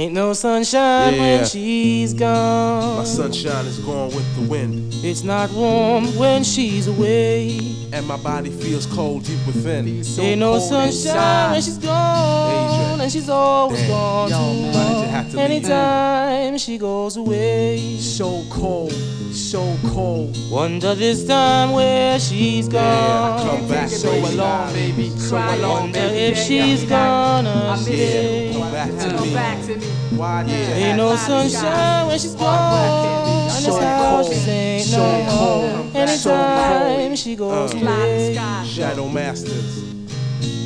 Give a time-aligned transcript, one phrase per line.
[0.00, 1.20] Ain't no sunshine Yeah.
[1.20, 2.96] when she's gone.
[2.96, 7.60] My sunshine is gone with the wind, It's not warm when she's away.
[7.92, 9.86] and my body feels cold deep within.
[10.18, 13.00] Ain't no sunshine when she's gone, Adrian.
[13.02, 13.90] and she's always Damn.
[13.90, 14.72] gone Yo, too man.
[14.74, 15.48] Why did you have to long.
[15.48, 15.64] leave?
[15.64, 18.94] Anytime she goes away, So cold,
[19.34, 20.34] so cold.
[20.50, 23.46] wonder this time where she's Yeah, gone.
[23.58, 24.26] come back, So baby.
[24.38, 25.10] alone, baby.
[25.18, 26.18] So alone, Wonder baby.
[26.32, 28.50] if she's gonna stay.
[28.54, 29.86] Come back to Come back to me.
[30.16, 33.48] Why you Ain't no sunshine when she's gone.
[33.50, 35.92] And So this house cold, just ain't so no cold, home.
[35.92, 37.18] so Anytime cold.
[37.18, 37.78] she goes Uh.
[37.78, 38.38] away.
[38.66, 39.80] Shadow Masters.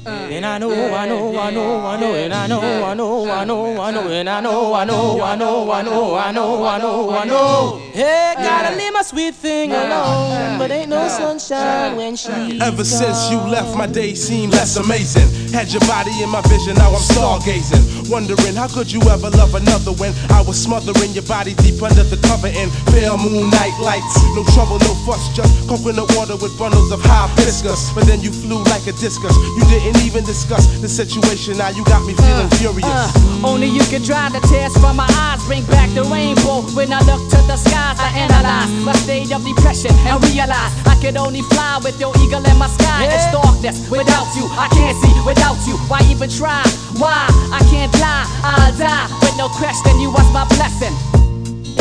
[0.07, 3.45] And I know, I know, I know, I know, and I know, I know, I
[3.45, 6.79] know, I know, and I know, I know, I know, I know, I know, I
[6.79, 7.81] know, I know.
[7.93, 13.37] Hey, gotta my sweet thing alone, but ain't no sunshine when she's Ever since you
[13.37, 15.29] left, my days seem less amazing.
[15.53, 18.09] Had your body in my vision, now I'm stargazing.
[18.09, 22.03] Wondering how could you ever love another when I was smothering your body deep under
[22.03, 24.17] the cover in pale moonlight lights.
[24.33, 27.93] No trouble, no fuss, just coconut water with bundles of hibiscus.
[27.93, 29.37] But then you flew like a discus.
[29.61, 31.59] You didn't even discuss the situation.
[31.61, 32.89] Now you got me feeling furious.
[32.89, 36.65] Uh, only you can dry the tears from my eyes, bring back the rainbow.
[36.73, 38.73] When I look to the skies, I analyze
[39.03, 43.09] state of depression and realize I could only fly with your eagle in my sky.
[43.11, 45.77] It's darkness without you, I can't see without you.
[45.89, 46.63] Why even try?
[46.97, 47.27] Why?
[47.53, 50.01] I can't lie, I'll die with no question.
[50.01, 50.95] You was my blessing.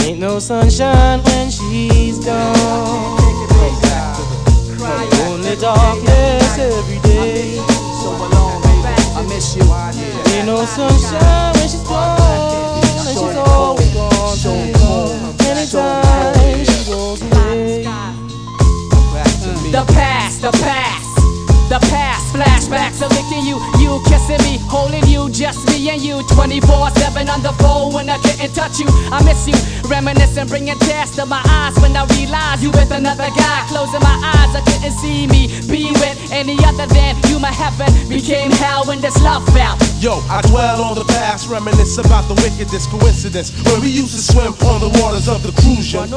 [0.04, 3.20] Ain't no sunshine when she's gone.
[5.28, 7.56] Only darkness every day.
[8.02, 8.94] So alone, baby.
[9.16, 9.64] I miss you.
[10.34, 15.36] Ain't no sunshine when she's gone, and she's always gone.
[15.40, 16.03] Anytime
[19.74, 21.16] The past, the past,
[21.68, 22.13] the past.
[22.34, 26.26] Flashbacks of licking you, you kissing me, holding you, just me and you.
[26.34, 28.88] 24 7 on the phone when I couldn't touch you.
[29.14, 29.54] I miss you,
[29.88, 33.66] reminiscing, bringing tears to my eyes when I realize you with another guy.
[33.70, 37.38] Closing my eyes, I couldn't see me be with any other than you.
[37.38, 39.78] My heaven became hell when this love fell.
[40.02, 44.22] Yo, I dwell on the past, reminisce about the wickedest coincidence when we used to
[44.22, 46.10] swim on the waters of the crucian.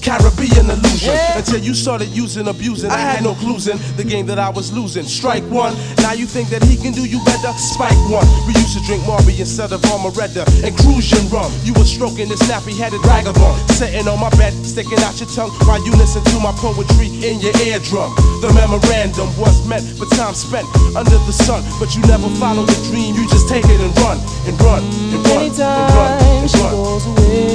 [0.00, 2.90] Caribbean illusion until you started using, abusing.
[2.90, 5.04] I had no clues in the game that I was losing.
[5.04, 5.72] Strike one,
[6.04, 7.48] now you think that he can do you better.
[7.56, 11.48] Spike one, we used to drink Marby instead of Armoretta and Cruzan rum.
[11.64, 15.80] You were stroking this nappy-headed vagabond, sitting on my bed, sticking out your tongue while
[15.80, 18.12] you listen to my poetry in your eardrum.
[18.44, 22.76] The memorandum was meant for time spent under the sun, but you never follow the
[22.92, 23.16] dream.
[23.16, 25.56] You just take it and run and run and run and
[25.96, 26.70] run Anytime and she run.
[26.76, 27.45] goes away.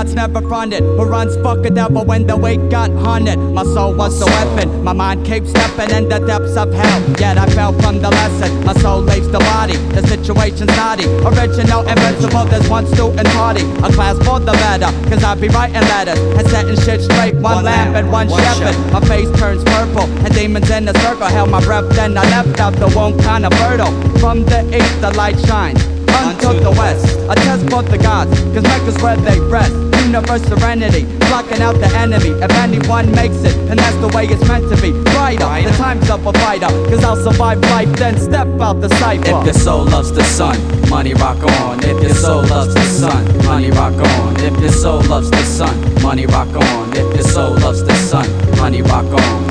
[0.00, 0.82] Gods never fronted.
[0.82, 3.38] Who runs fuck a devil when the weight got hunted?
[3.38, 7.00] My soul was the weapon, my mind keeps stepping in the depths of hell.
[7.20, 9.76] Yet I fell from the lesson, my soul leaves the body.
[9.96, 12.44] The situation's naughty, original, invincible.
[12.46, 14.90] There's one student party, a class for the better.
[15.10, 17.34] Cause I be writing letters and setting shit straight.
[17.34, 18.76] One, lamp and one, shepherd.
[18.92, 21.88] My face turns purple, and demons in a circle held my breath.
[21.90, 23.92] Then I left out the womb kinda fertile.
[24.18, 25.82] From the east, the light shines
[26.24, 27.04] unto the west.
[27.28, 29.79] A test for the gods, cause Mecca's where they rest.
[30.10, 32.30] Universe serenity, blocking out the enemy.
[32.42, 34.90] If anyone makes it, then that's the way it's meant to be.
[35.12, 39.22] Brighter, the time's of a fighter, cause I'll survive life, then step out the cipher.
[39.22, 40.58] If your soul loves the sun,
[40.90, 41.78] money rock on.
[41.84, 44.34] If your soul loves the sun, money rock on.
[44.40, 46.90] If your soul loves the sun, money rock on.
[46.90, 48.26] If your soul loves the sun,
[48.56, 49.49] money rock on.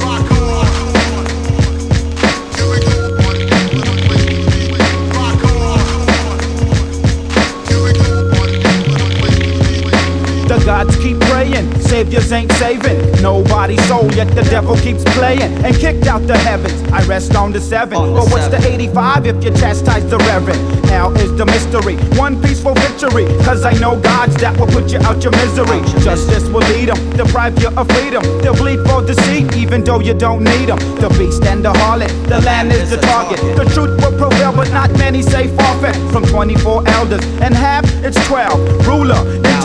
[11.99, 12.97] Saviors ain't saving.
[13.21, 16.81] Nobody's soul, yet the devil keeps playing and kicked out the heavens.
[16.93, 17.97] I rest on the seven.
[17.97, 18.61] On the but what's seven.
[18.61, 20.61] the 85 if you chastise the reverend?
[20.83, 23.25] Now is the mystery, one peaceful victory.
[23.43, 25.81] Cause I know gods that will put you out your misery.
[26.01, 28.23] Justice will lead them, deprive you of freedom.
[28.41, 30.79] They'll bleed for deceit, even though you don't need them.
[31.03, 33.39] The beast and the harlot, the land is the target.
[33.57, 35.95] The truth will prevail, but not many say forfeit.
[36.13, 38.87] From 24 elders, and half it's 12.
[38.87, 39.19] Ruler,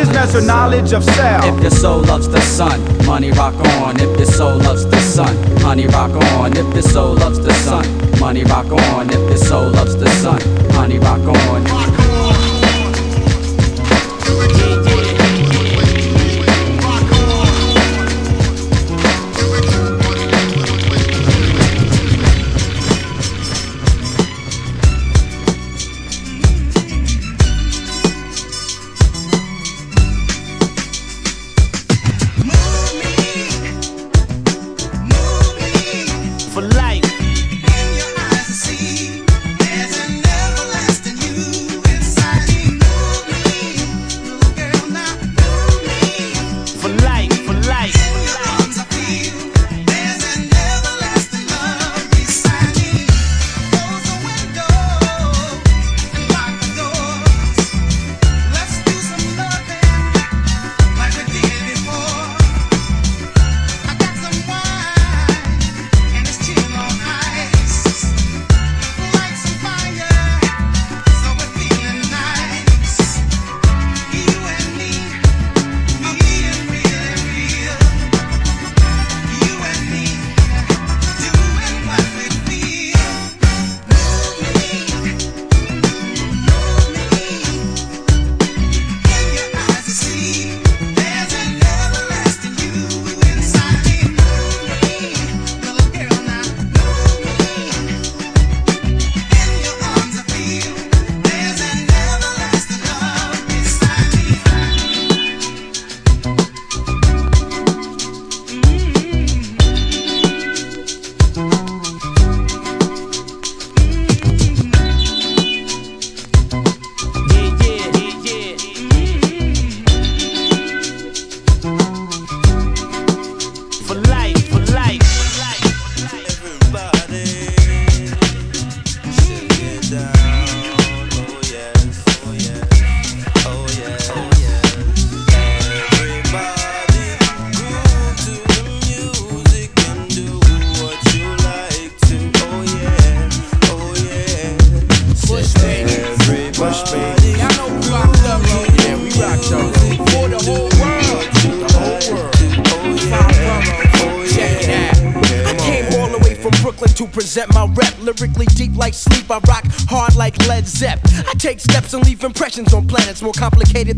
[0.05, 1.45] inches measure knowledge of self.
[1.45, 3.97] If your soul loves the sun, money rock on.
[4.01, 6.57] If your soul loves the sun, honey rock on.
[6.57, 7.85] If your soul loves the sun,
[8.21, 9.11] money rock on.
[9.11, 10.41] If your soul loves the sun,
[10.73, 11.94] honey rock on.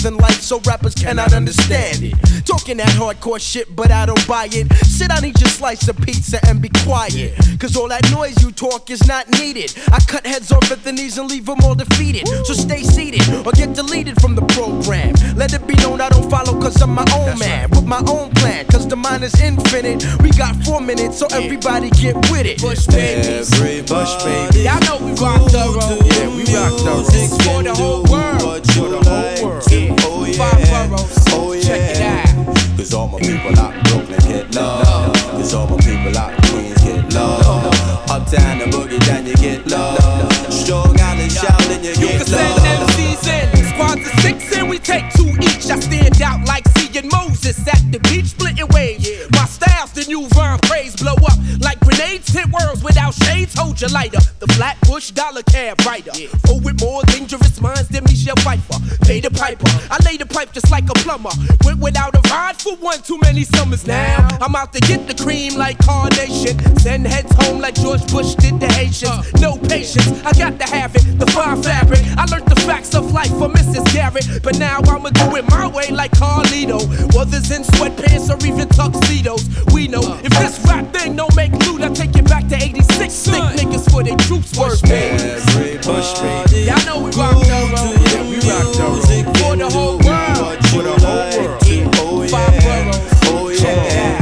[0.07, 2.15] Than life, so rappers cannot understand it.
[2.47, 4.73] Talking that hardcore shit, but I don't buy it.
[4.87, 7.35] Sit down, eat your slice of pizza, and be quiet.
[7.59, 9.75] Cause all that noise you talk is not needed.
[9.91, 12.29] I cut heads off at the knees and leave them all defeated.
[12.47, 15.15] So stay seated or get deleted from the program.
[15.37, 17.71] Let it be known I don't follow cause I'm my own man.
[17.71, 20.05] With my own plan, cause the mind is infinite.
[20.21, 22.59] We got four minutes, so everybody get with it.
[22.59, 24.65] Push baby, everybody, push baby.
[24.67, 25.99] Y'all know we rock thorough.
[26.05, 27.05] Yeah, we rock thorough.
[27.47, 28.67] For the whole world.
[28.75, 29.65] For the whole world.
[29.71, 29.97] Yeah.
[30.03, 30.35] Oh, yeah.
[30.35, 31.25] Five boroughs.
[31.29, 31.63] Oh, yeah.
[31.63, 32.77] Check it out.
[32.77, 35.13] Cause all my people out Brooklyn get love.
[35.33, 38.11] Cause all my people out Queens get love.
[38.11, 38.46] Uptown
[55.57, 56.13] cab rider.
[56.49, 58.79] Oh, with more dangerous minds than Michelle Pfeiffer.
[59.07, 59.71] Pay the piper.
[59.91, 61.31] I lay the pipe just like a plumber.
[61.65, 64.29] Went without a ride for one too many summers now.
[64.43, 66.55] I'm out to get the cream like Carnation.
[66.77, 69.09] Send heads home like George Bush did the Haitians.
[69.09, 69.23] Uh.
[69.41, 71.05] No patience, I got to have it.
[71.19, 72.01] The fine fabric.
[72.19, 73.85] I learned the facts of life from Mrs.
[73.95, 74.43] Garrett.
[74.43, 76.81] But now I'ma do it my way like Carlito.
[77.17, 79.43] Others in sweatpants or even tuxedos.
[79.73, 83.15] We know if this rap thing don't make loot, I take it back to 86.
[83.15, 85.46] Sick niggas for their troops work, baby.
[85.87, 86.67] Push me.
[86.67, 87.95] Y'all know we rock thorough.
[88.11, 88.99] Yeah, we rock thorough.
[89.39, 90.59] For the whole world.
[90.75, 91.63] For the whole world.
[92.03, 92.99] Oh, Five boroughs.
[93.31, 94.19] Oh, yeah.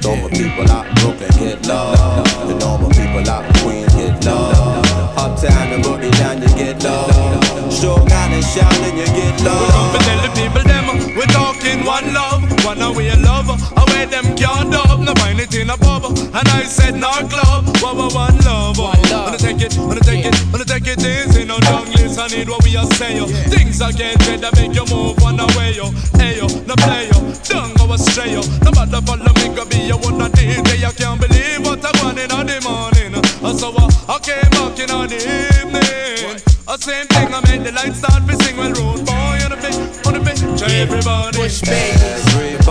[0.00, 2.22] Normal people out Brooklyn get love.
[2.46, 4.86] The normal people out Queens get love.
[5.18, 7.72] Uptown and boogie down you get love.
[7.72, 9.92] Strong and shouting you get love.
[9.92, 10.82] We tell the people them
[11.18, 13.50] we talking one love, one away love.
[13.50, 16.04] Away them can't dub, no find it in a pub.
[16.16, 18.78] And I said no club, one one love.
[18.78, 19.01] Wanna
[19.52, 21.44] take it, wanna take it, wanna take it easy.
[21.44, 23.26] No long list, I need what we are saying.
[23.50, 25.90] Things are getting better, make you move one away yo.
[26.16, 28.42] Hey yo, no play yo, don't go astray yo.
[28.64, 30.56] No matter follow me, go be a one day.
[30.82, 33.12] I can't believe what I want in the morning.
[33.58, 36.40] So I I came back in the evening.
[36.68, 39.58] A same thing, I made the lights start to sing well, road boy on the
[39.60, 41.36] fit, on the fit, everybody.
[41.38, 42.61] Push baby.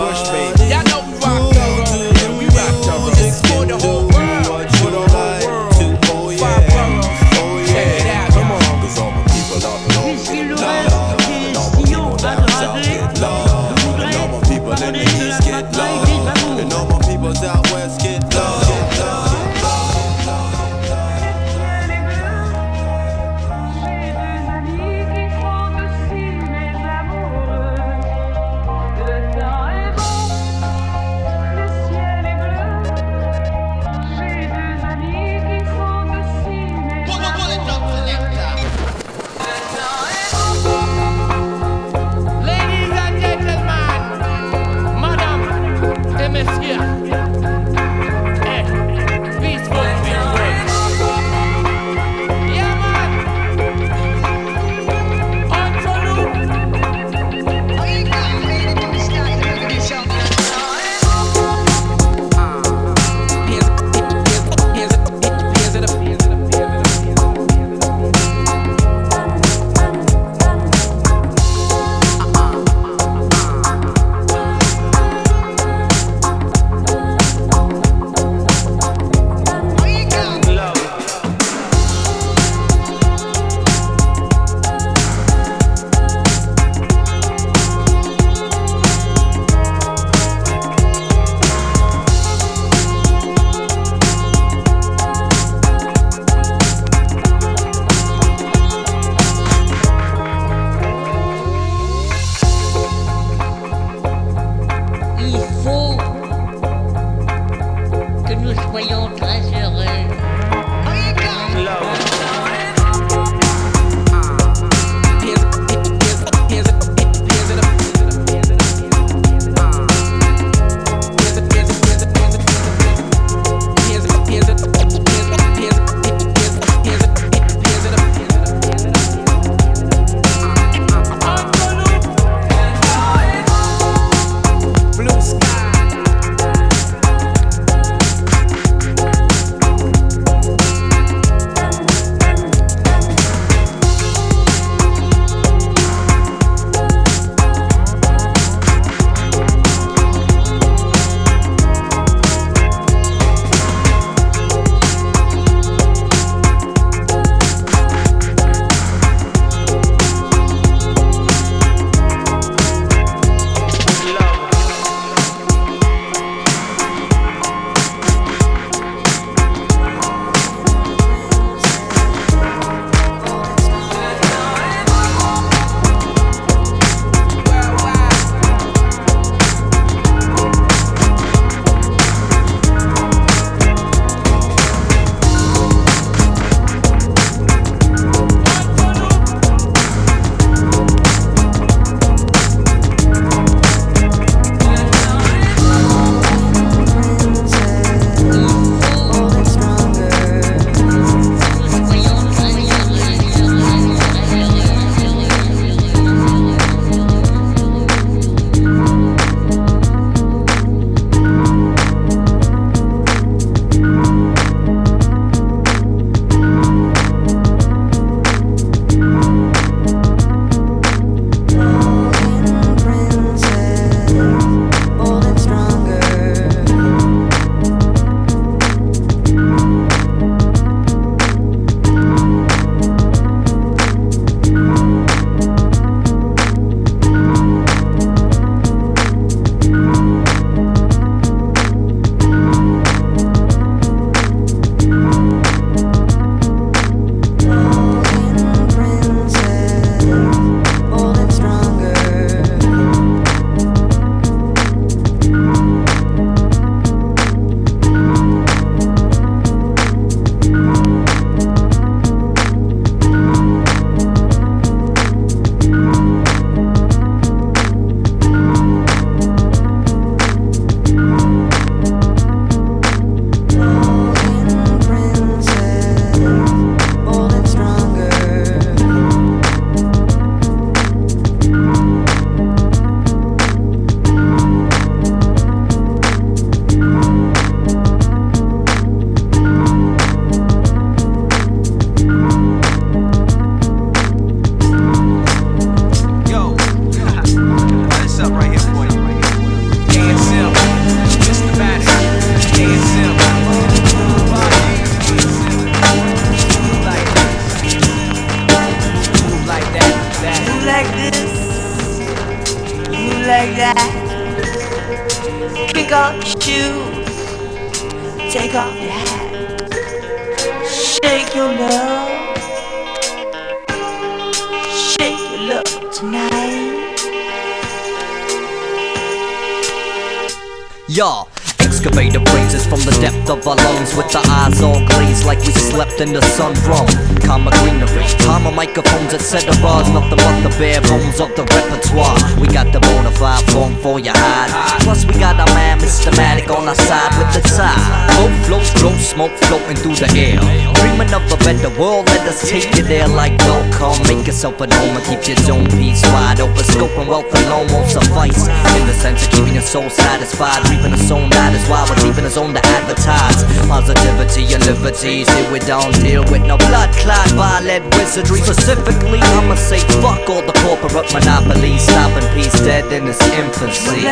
[354.42, 356.64] Yourself at home and keep your zone piece wide open.
[356.64, 358.48] Scope and wealth alone won't suffice.
[358.74, 362.02] In the sense of keeping your soul satisfied, reaping a soul that is why we're
[362.02, 363.38] leaving a zone to advertise.
[363.70, 368.40] Positivity and liberty, see we don't deal with no blood clot, violent wizardry.
[368.40, 374.02] Specifically, I'ma say fuck all the corporate monopolies, stopping peace dead in its infancy.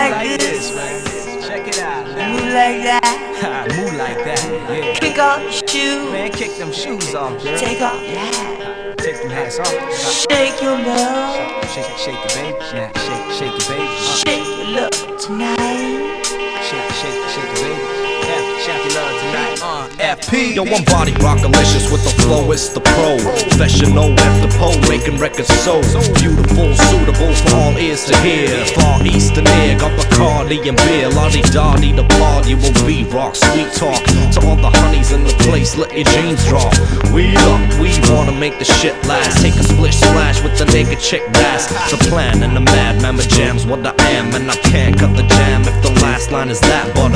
[10.51, 11.37] Shake your love.
[11.71, 12.59] Shake, shake, shake it, baby.
[12.75, 13.87] Yeah, shake, shake it, baby.
[14.19, 14.91] Shake your love
[15.21, 16.27] tonight.
[16.67, 17.79] Shake, shake, shake it, baby.
[18.27, 19.59] Yeah, shake your love tonight.
[19.63, 20.55] Uh, F P.
[20.55, 23.17] Yo, I'm body rockalicious with the flow, it's the pro.
[23.61, 25.81] Professional after pole, making records so
[26.15, 28.65] beautiful, suitable for all ears to hear.
[28.75, 31.09] Far east and near, got Bacardi and beer.
[31.11, 34.03] Lottie Dottie, the party will be rock, sweet talk.
[34.35, 36.73] To all the honeys in the place, let your jeans drop.
[37.13, 39.43] We up, we wanna make the shit last.
[39.43, 41.69] Take a splish splash with the naked chick bass.
[41.91, 45.23] The plan and the mad mama jams what I am, and I can't cut the
[45.23, 46.95] jam if the last line is that.
[46.95, 47.11] But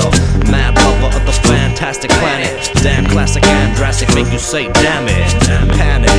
[0.50, 2.70] mad lover of the fantastic planet.
[2.82, 5.63] Damn classic and drastic, make you say damn it.
[5.68, 6.10] Panic.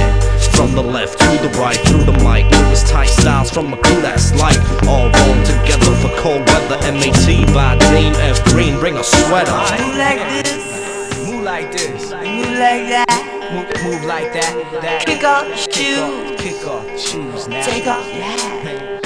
[0.55, 2.45] From the left to the right, through the mic.
[2.47, 4.57] It was tight styles from a crew that's light.
[4.87, 6.79] All rolled together for cold weather.
[6.93, 8.43] MAT by Dean F.
[8.45, 9.51] Green, bring a sweater.
[9.51, 12.11] Move like this, Move like this.
[12.11, 13.05] move like that.
[13.51, 14.53] Move, move like that.
[14.81, 15.05] That.
[15.05, 17.65] Kick off shoes, Kick off shoes now.
[17.65, 19.01] take off hat.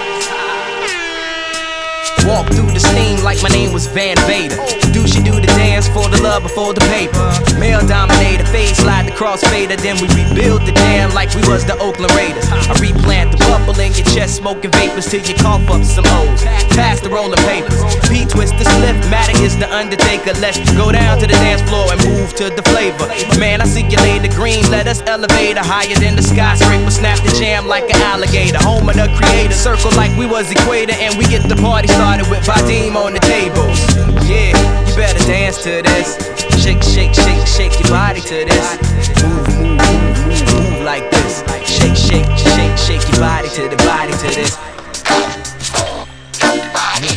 [2.25, 4.55] Walk through the scene like my name was Van Vader.
[4.93, 7.17] Do she do the dance for the love before the paper?
[7.57, 9.73] Male dominator, fade slide the crossfader.
[9.81, 12.45] Then we rebuild the jam like we was the Oakland Raiders.
[12.45, 16.43] I replant the bubble in your chest, smoking vapors till you cough up some O's.
[16.77, 17.81] Pass the rolling papers.
[18.05, 20.37] P twist the slip, Matic is the undertaker.
[20.37, 23.09] Let's go down to the dance floor and move to the flavor.
[23.39, 26.91] Man, I see you the green, let us elevate her higher than the skyscraper.
[26.91, 28.61] Snap the jam like an alligator.
[28.61, 32.10] Home of the creator, circle like we was equator, and we get the party started
[32.19, 33.79] with Vadim on the tables.
[34.27, 34.51] Yeah,
[34.85, 36.17] you better dance to this.
[36.61, 38.77] Shake, shake, shake, shake your body to this.
[39.23, 41.41] Move, move, move, move, move like this.
[41.65, 44.57] Shake, shake, shake, shake your body to the body to this.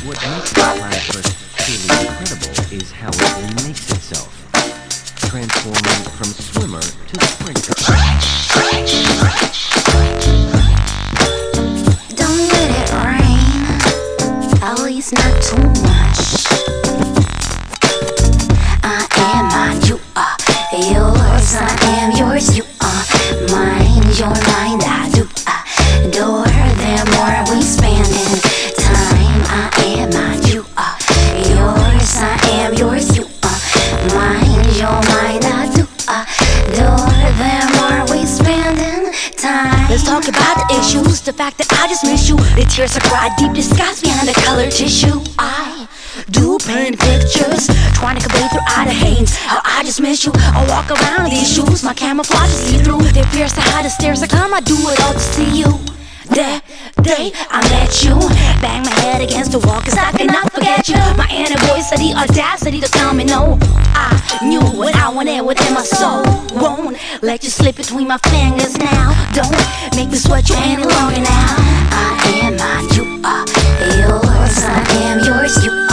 [0.07, 1.27] What makes the platypus
[1.57, 4.31] truly incredible is how it makes itself,
[5.29, 7.54] transforming from swimmer to sprinter.
[15.57, 15.94] Least
[40.25, 42.37] talk about the issues, the fact that I just miss you.
[42.57, 45.21] The tears I cried, deep disguise behind the colored tissue.
[45.39, 45.89] I
[46.31, 50.33] do paint pictures, trying to convey through eye to hands how I just miss you.
[50.35, 53.03] I walk around in these shoes, my camouflage is see through.
[53.13, 55.71] They pierce the hide the stairs, I come, I do it all to see you.
[56.33, 56.65] That
[57.03, 58.17] day I met you,
[58.65, 60.97] bang my head against the wall, cause I cannot forget you.
[61.17, 63.59] My inner voice had the audacity to tell me no.
[64.45, 66.23] Knew what I wanted within my soul.
[66.61, 69.13] Won't let you slip between my fingers now.
[69.33, 69.51] Don't
[69.97, 71.57] make me sweat you any longer now.
[71.91, 73.45] I am mine, you are
[73.97, 74.57] yours.
[74.65, 75.84] I am yours, you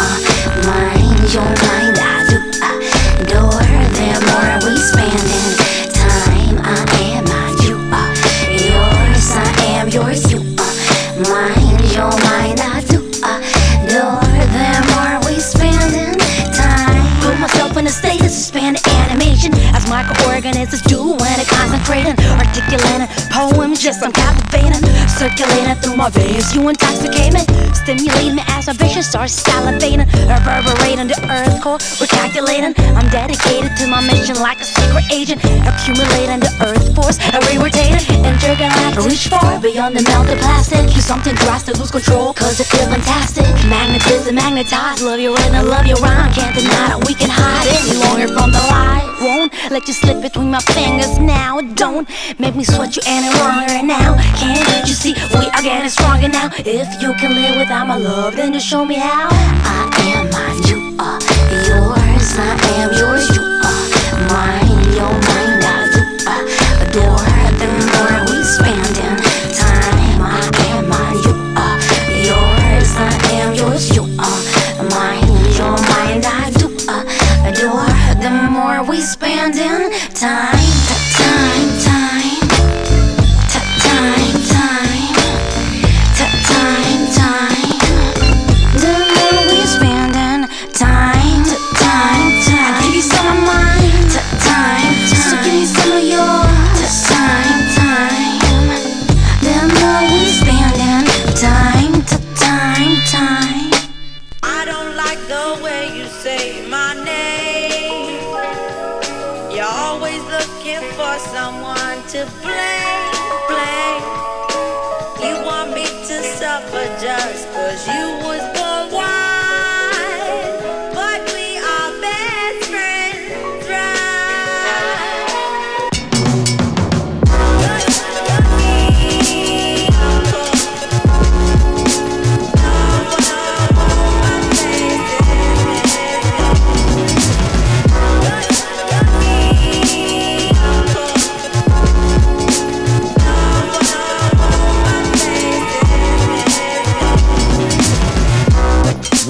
[20.61, 23.81] microorganisms do when I concentrating, articulating poems.
[23.81, 24.90] Just I'm captivating,
[25.21, 26.49] circulating through my veins.
[26.55, 27.45] You intoxicate me,
[27.77, 31.77] stimulate me as my vision starts salivating, reverberating the earth core.
[32.01, 32.73] We're calculating.
[32.97, 39.05] I'm dedicated to my mission like a secret agent, accumulating the earth force, re-rotating, intergalactic.
[39.05, 40.89] Reach far beyond the melted plastic.
[40.89, 43.45] Do something drastic, lose control, cause it feels fantastic.
[43.69, 46.33] Magnetism, magnetized, love your rhythm, I love your rhyme.
[46.33, 49.05] Can't deny that we can hide any longer from the light.
[49.21, 51.61] Won't let you slip between my fingers now.
[51.77, 54.17] Don't make me sweat you any longer now.
[54.33, 56.49] Can't you see we are getting stronger now?
[56.59, 59.29] If you can live without my love, then just show me how.
[59.31, 61.19] I am mine, you are
[61.67, 62.37] yours.
[62.37, 63.30] I am yours,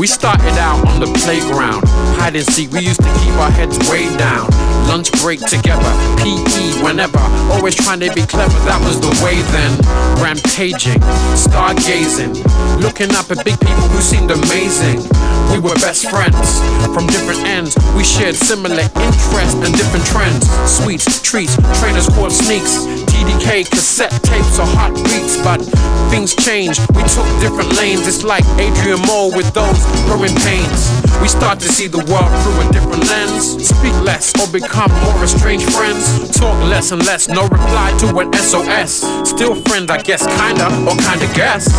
[0.01, 1.85] We started out on the playground,
[2.17, 2.71] hide and seek.
[2.71, 4.49] We used to keep our heads way down.
[4.89, 7.21] Lunch break together, PE whenever.
[7.53, 9.77] Always trying to be clever, that was the way then.
[10.17, 10.97] Rampaging,
[11.37, 12.33] stargazing,
[12.81, 15.05] looking up at big people who seemed amazing.
[15.53, 16.57] We were best friends
[16.97, 17.77] from different ends.
[17.93, 20.49] We shared similar interests and different trends.
[20.65, 23.00] Sweets, treats, trainers called sneaks.
[23.21, 25.61] TDK, cassette tapes or hot beats, but
[26.09, 26.81] things changed.
[26.95, 28.07] We took different lanes.
[28.07, 29.77] It's like Adrian Mole with those
[30.09, 30.89] growing pains.
[31.21, 33.61] We start to see the world through a different lens.
[33.61, 36.35] Speak less or become more estranged friends.
[36.35, 39.05] Talk less and less, no reply to an SOS.
[39.29, 41.69] Still friends, I guess, kinda or kinda guess.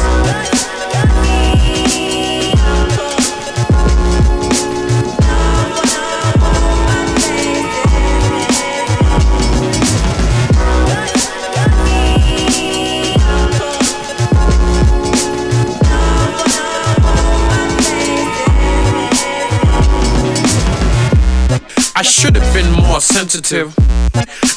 [22.03, 23.73] I should have been more sensitive.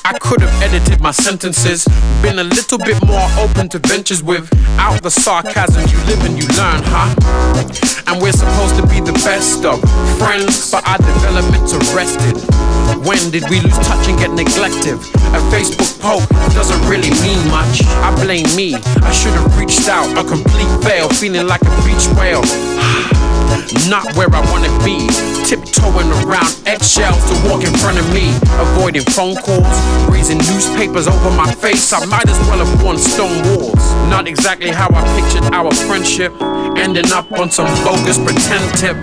[0.03, 1.85] I could have edited my sentences,
[2.23, 5.85] been a little bit more open to ventures without the sarcasm.
[5.85, 7.13] You live and you learn, huh?
[8.09, 9.77] And we're supposed to be the best of
[10.17, 12.33] friends, but our development's arrested.
[13.05, 14.97] When did we lose touch and get neglected?
[15.37, 16.25] A Facebook post
[16.57, 17.85] doesn't really mean much.
[18.01, 18.73] I blame me.
[19.05, 20.09] I should have reached out.
[20.17, 22.41] A complete fail, feeling like a beach whale.
[22.81, 23.24] Ah.
[23.89, 25.07] Not where I wanna be.
[25.45, 28.33] Tiptoeing around eggshells to walk in front of me.
[28.59, 29.77] Avoiding phone calls,
[30.09, 31.93] raising newspapers over my face.
[31.93, 33.83] I might as well have worn stone walls.
[34.09, 36.33] Not exactly how I pictured our friendship.
[36.77, 38.97] Ending up on some bogus pretend tip.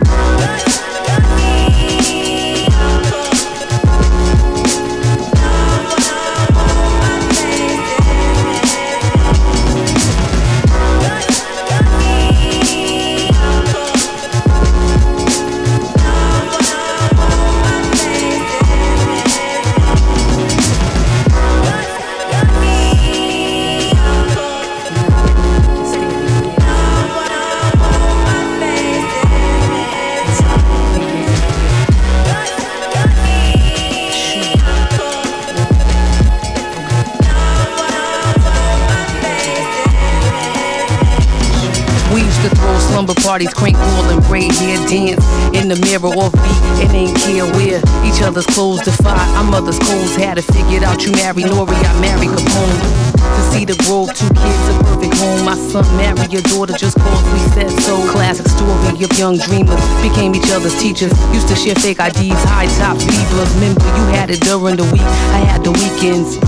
[43.02, 47.16] Slumber parties, crank call and braid hair dance in the mirror off beat and ain't
[47.18, 49.18] care where each other's clothes defy.
[49.36, 51.04] Our mother's clothes had it figured out.
[51.04, 53.12] You marry Nori, I marry Capone.
[53.22, 55.44] To see the grove, two kids, a perfect home.
[55.44, 57.98] My son marry your daughter just cause we said so.
[58.10, 61.12] Classic story of young dreamers became each other's teachers.
[61.32, 63.50] Used to share fake IDs, high top Bieber's.
[63.54, 65.06] Remember, you had it during the week.
[65.34, 66.38] I had the weekends.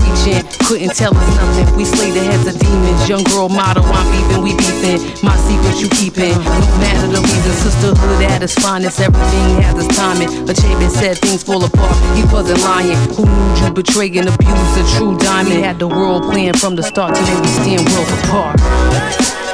[0.65, 1.77] Couldn't tell us nothing.
[1.77, 3.07] We slayed the heads of demons.
[3.07, 4.97] Young girl motto, I'm beefing, we beefing.
[5.21, 6.33] My secret you keeping.
[6.33, 8.99] No matter the reason, sisterhood at its finest.
[8.99, 10.29] Everything has its timing.
[10.47, 11.95] Achebe said things fall apart.
[12.17, 12.97] He wasn't lying.
[13.13, 15.55] Who knew you betray and abuse a true diamond?
[15.55, 19.44] We Had the world playing from the start they we stand worlds apart.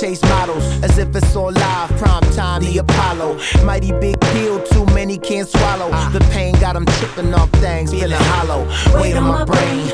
[0.00, 1.90] Chase models, as if it's all live.
[1.98, 3.38] Prime time, the Apollo.
[3.64, 5.90] Mighty big pill, too many can't swallow.
[6.10, 8.64] The pain got them tripping off things, feeling hollow.
[9.00, 9.92] Weight on my brain,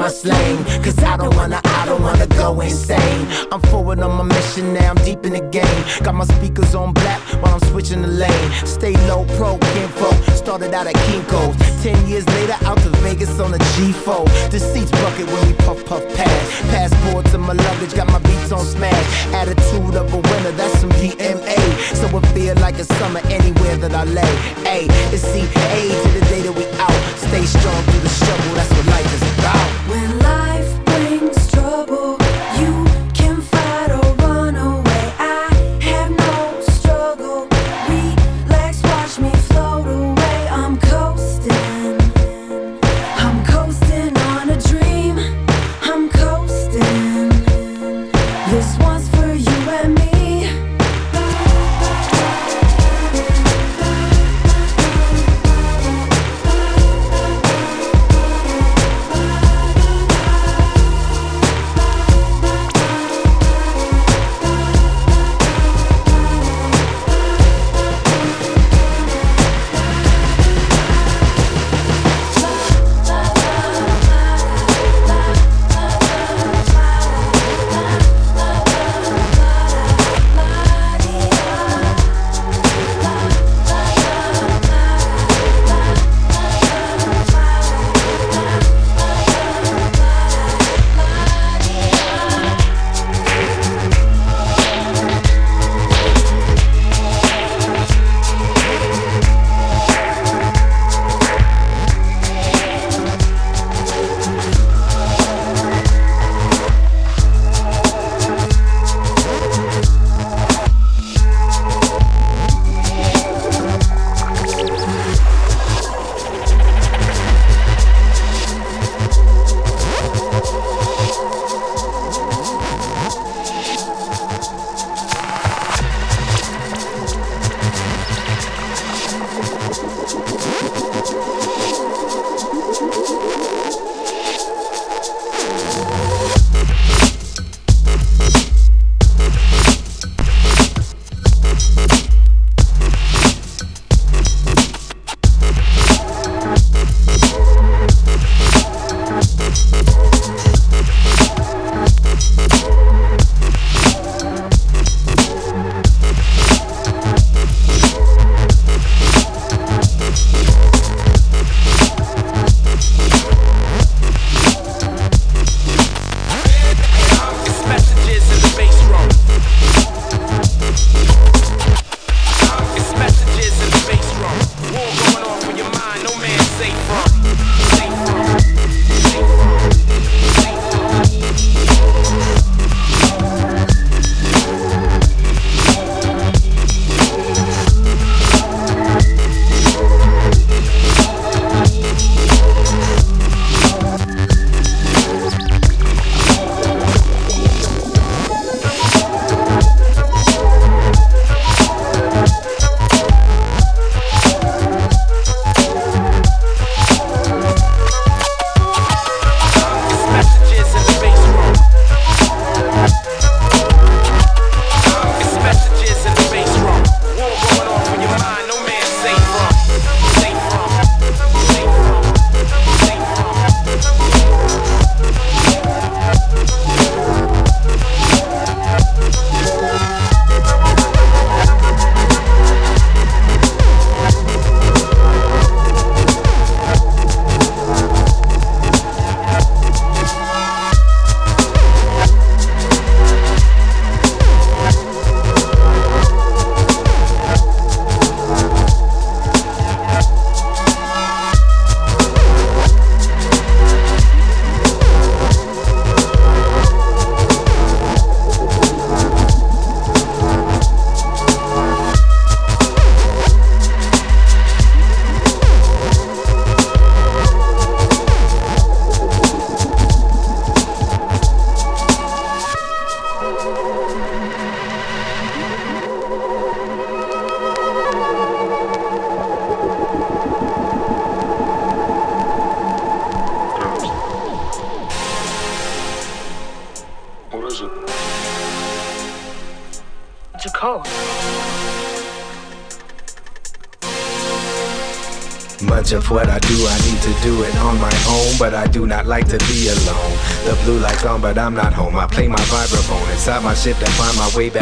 [0.00, 0.56] my slang.
[0.82, 3.26] Cause I don't wanna, I don't wanna go insane.
[3.52, 5.80] I'm forward on my mission now, I'm deep in the game.
[6.02, 8.50] Got my speakers on black while I'm switching the lane.
[8.64, 10.10] Stay low, pro, info.
[10.34, 11.54] Started out at Kinko's.
[11.82, 14.24] Ten years later, out to Vegas on a G4.
[14.50, 16.44] The seats bucket when we puff, puff, pass.
[16.72, 19.26] Passport to my luggage, got my beats on smash.
[19.34, 21.60] Attitude of a winner, that's some DMA.
[22.00, 24.34] So it feel like a summer anywhere that I lay.
[24.64, 24.78] A,
[25.12, 27.00] it's CA to the day that we out.
[27.28, 30.49] Stay strong through the struggle, that's what life is about.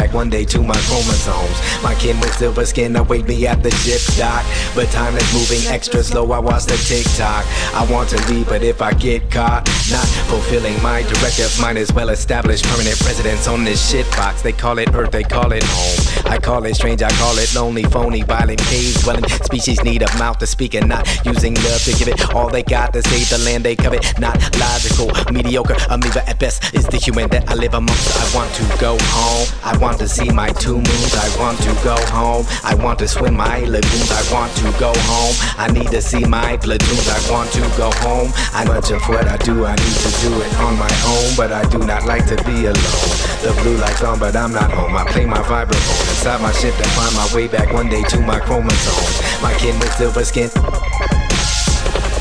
[0.09, 1.83] Back one day to my chromosomes.
[1.83, 4.43] My kin with silver skin await me at the ship dock,
[4.75, 6.31] but time is moving extra slow.
[6.31, 7.45] I watch the TikTok.
[7.73, 11.91] I want to leave, but if I get caught not fulfilling my directive, might as
[11.93, 14.41] well establish permanent residence on this shit box.
[14.41, 16.31] They call it Earth, they call it home.
[16.31, 19.27] I call it strange, I call it lonely, phony, violent cave dwelling.
[19.43, 22.63] Species need a mouth to speak and not using love to give it all they
[22.63, 24.19] got to save the land they covet.
[24.19, 28.17] Not logical, mediocre, amoeba at best is the human that I live amongst.
[28.17, 29.47] I want to go home.
[29.63, 31.15] I want to see my two moons.
[31.15, 32.45] I want to go home.
[32.63, 34.11] I want to swim my lagoons.
[34.11, 35.35] I want to go home.
[35.57, 37.07] I need to see my platoons.
[37.07, 38.31] I want to go home.
[38.51, 41.51] I much of what I do, I need to do it on my own, but
[41.51, 43.11] I do not like to be alone.
[43.39, 44.95] The blue light's on, but I'm not home.
[44.95, 48.19] I play my vibraphone inside my ship to find my way back one day to
[48.21, 49.15] my chromosomes.
[49.41, 50.49] My kin with silver skin.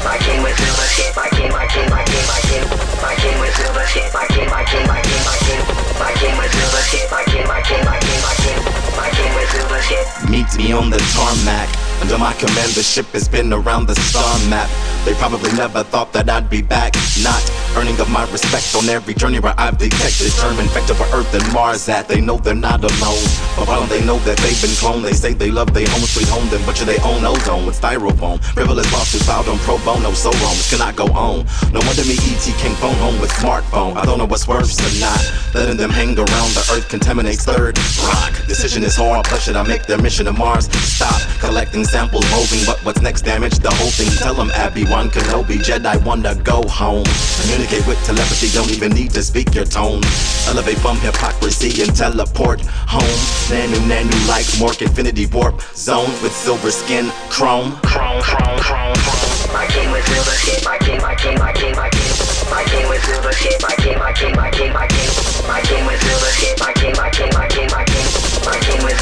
[0.06, 2.64] My king with silver shit, my king, my king, my king, my king,
[3.02, 5.62] my king with silver shit, my king, my king, my king, my king,
[5.98, 8.58] my king with silver shit, my king, my king, my king, my king,
[8.94, 10.06] my king with silver shit.
[10.30, 11.87] Meet me on the tarmac.
[12.00, 14.70] Under my command, the ship has been around the star map.
[15.04, 16.94] They probably never thought that I'd be back.
[17.22, 17.42] Not
[17.76, 21.52] earning of my respect on every journey where I've detected germ infected where Earth and
[21.52, 22.08] Mars at.
[22.08, 23.24] They know they're not alone.
[23.56, 26.28] But while they know that they've been cloned, they say they love their home sweet
[26.28, 28.42] home, then butcher their own ozone with styrofoam.
[28.54, 30.56] Frivolous lawsuits filed on pro bono, so wrong.
[30.56, 31.46] This cannot go on.
[31.72, 33.96] No wonder me ET came phone home with smartphone.
[33.96, 35.20] I don't know what's worse or not.
[35.54, 38.32] Letting them hang around the Earth contaminates third rock.
[38.46, 39.24] Decision is hard.
[39.26, 40.66] Plus, should I make their mission to Mars?
[40.84, 42.60] Stop collecting samples, moving.
[42.66, 43.22] But what's next?
[43.22, 44.08] Damage the whole thing.
[44.20, 47.04] Tell them Obi-Wan Kenobi, Jedi wanna go home.
[47.40, 50.02] Communicate with telepathy, don't even need to speak your tone.
[50.46, 53.18] Elevate from hypocrisy and teleport home.
[53.48, 57.72] Nanu nanu like Mork Infinity Warp Zone with silver skin, chrome.
[57.82, 59.52] Chrome, chrome, chrome, chrome.
[59.52, 62.12] My king with silver shit, my king, my king, my king, my king,
[62.52, 65.10] my king with silver shit, my king, my king, my king, my king,
[65.48, 68.80] my king with silver shit, my king, my king, my king, my king, my king
[68.84, 68.98] with.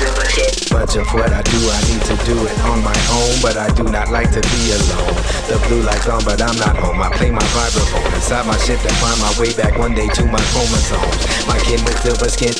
[0.72, 3.72] Much of what I do, I need to do it on my own, but I
[3.74, 5.16] do not like to be alone.
[5.49, 7.01] The blue light's on, but I'm not home.
[7.01, 10.24] I play my vibraphone inside my ship to find my way back one day to
[10.26, 11.47] my chromosomes.
[11.47, 12.55] My kin with silver skin.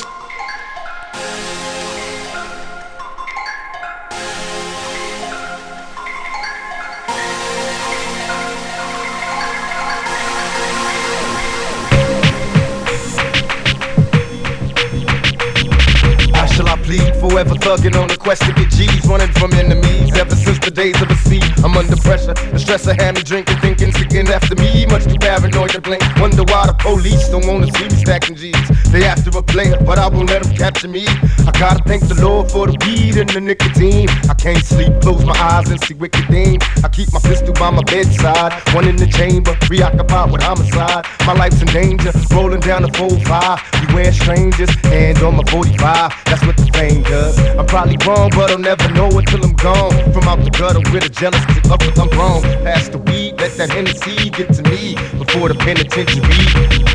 [17.27, 20.15] Forever thugging on the quest to get G's, running from enemies.
[20.15, 22.33] Ever since the days of the sea, I'm under pressure.
[22.33, 24.85] The stress of me drinking, thinking, seeking after me.
[24.85, 26.01] Much too paranoid to blink.
[26.21, 28.55] Wonder why the police don't wanna see me stacking G's.
[28.91, 31.05] They after a player, but I won't let them capture me.
[31.43, 34.07] I gotta thank the Lord for the weed and the nicotine.
[34.31, 36.63] I can't sleep, close my eyes and see wicked things.
[36.81, 41.03] I keep my pistol by my bedside, one in the chamber, preoccupied with homicide.
[41.27, 43.76] My life's in danger, rolling down the 4-5.
[43.87, 46.11] Beware strangers, hand on my 45.
[46.25, 47.37] That's what the fame does.
[47.57, 49.91] I'm probably wrong, but I'll never know it till I'm gone.
[50.13, 52.41] From out the gutter with a jealous chick up with I'm wrong.
[52.63, 56.23] Pass the weed, let that Hennessy get to me before the penitentiary.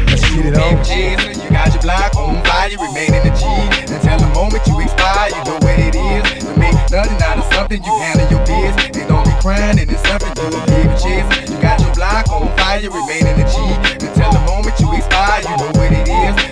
[0.06, 0.78] Let's get it on.
[0.82, 3.44] You got your block on fire, you remain in the G.
[3.92, 6.44] Until the moment you expire, you know what it is.
[6.44, 8.74] To make nothing out of something, you handle your biz.
[8.92, 10.02] They don't be crying, and it's
[10.52, 11.50] will give a chance.
[11.50, 13.56] You got your block on fire, remain in the G.
[14.06, 16.51] Until the moment you expire, you know what it is.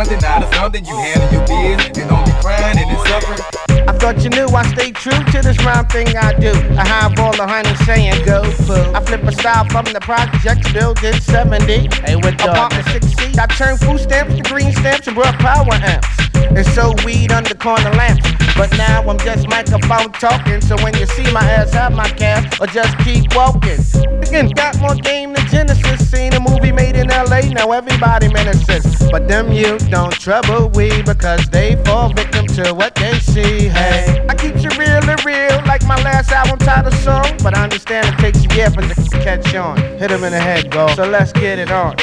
[0.00, 1.84] To make nothing out of something, you handle your biz.
[1.84, 3.40] And don't be crying, and suffering.
[3.86, 6.52] I thought you knew I stay true to this rhyme thing I do.
[6.78, 8.94] I highball a honey saying go food.
[8.96, 11.92] I flip a style from the projects building 70.
[12.00, 13.36] Hey, with Apartment 6C.
[13.36, 16.08] I turn food stamps to green stamps and brought power amps.
[16.34, 18.24] And so weed under corner lamps.
[18.56, 20.60] But now I'm just microphone talking.
[20.60, 23.80] So when you see my ass have my cash, or just keep walking.
[24.22, 26.10] Again, got more game than Genesis.
[26.10, 28.84] Seen a movie made in LA, now everybody menaces.
[29.10, 33.68] But them you don't trouble we because they fall victim to what they see.
[33.68, 37.26] Hey, I keep you real and real, like my last album title song.
[37.42, 39.76] But I understand it takes for the to catch on.
[39.98, 40.88] Hit him in the head, go.
[40.94, 41.96] So let's get it on.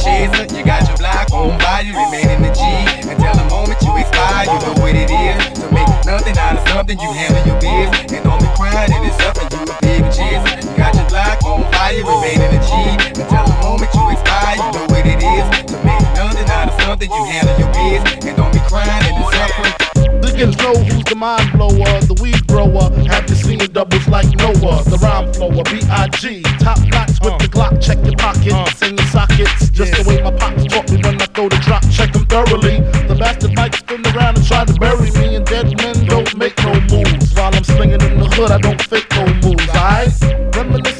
[0.00, 2.64] Chaser, you got your block on fire, you remain in the G.
[3.04, 5.60] Until the moment you expire, you know what it is.
[5.60, 7.92] To make nothing out of something, you handle your biz.
[8.08, 10.56] And don't be crying, and it's something you a people chaser.
[10.64, 12.72] You got your block on fire, you remain in the G.
[13.20, 15.44] Until the moment you expire, you know what it is.
[15.68, 18.00] To make nothing out of something, you handle your biz.
[18.24, 19.89] And don't be crying, and it's
[20.20, 20.50] suffering.
[20.50, 22.90] Niggas know who's the mind blower, the weed grower.
[23.08, 24.82] Have you seen doubles like Noah?
[24.84, 26.42] The rhyme flower, B.I.G.
[26.58, 28.86] Top knots with the Glock, check your pockets uh.
[28.86, 29.70] and your sockets.
[29.70, 32.80] Just the way my pops taught me when I throw the drop, check them thoroughly.
[33.08, 36.56] The Bastard might spin around and try to bury me, and dead men don't make
[36.62, 37.34] no moves.
[37.34, 40.12] While I'm swinging in the hood, I don't fake no moves, alright?
[40.54, 40.99] Reminiscing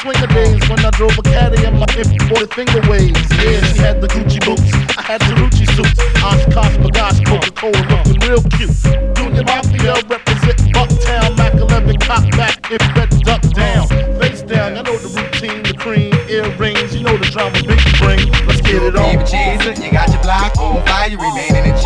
[0.00, 3.20] swinger days when I drove a caddy and my 50 boy finger waves.
[3.36, 6.00] Yeah, she had the Gucci boots, I had the Cerucci suits.
[6.24, 8.72] Oshkosh, B'gosh, Coca-Cola, looking real cute.
[9.16, 13.88] Junior Mafia represent Bucktown, Mac 11, cop back, if red duck down.
[14.20, 18.24] Face down, I know the routine, the cream, earrings, you know the drama big bring.
[18.48, 19.20] Let's get it on.
[19.20, 21.84] It chaser, you got your block on fire, you remain in the G.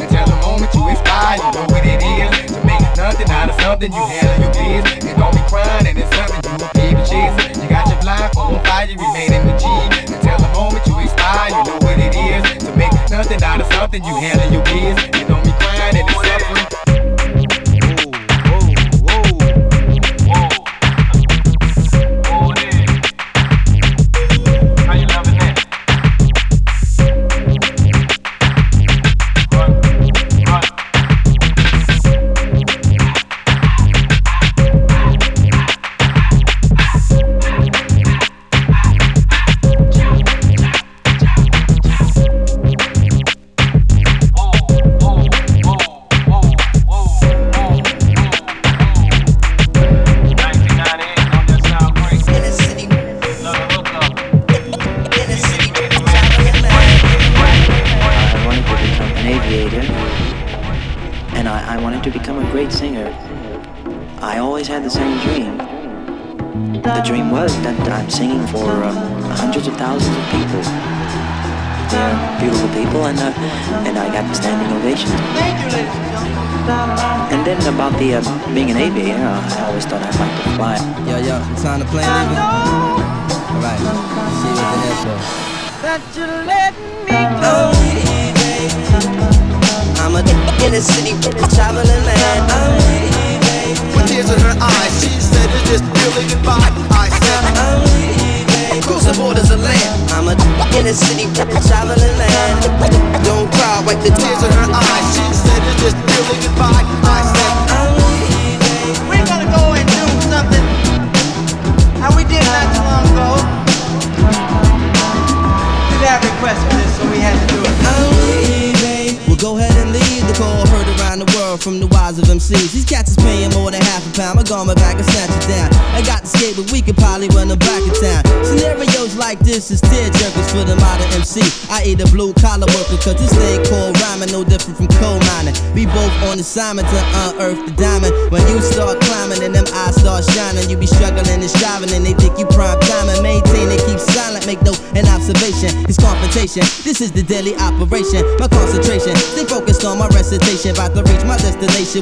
[0.00, 1.75] Until the moment you expire, you know.
[3.06, 5.06] Nothing out of something, you handle your biz.
[5.06, 7.62] And don't be crying, and it's something you a keep chaser.
[7.62, 9.64] You got your block on fire, you remain in the G.
[10.12, 12.64] Until the moment you expire, you know what it is.
[12.64, 14.98] To make nothing out of something, you handle your biz.
[15.14, 16.14] And don't be crying, and it's
[16.50, 16.95] something.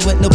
[0.03, 0.29] With no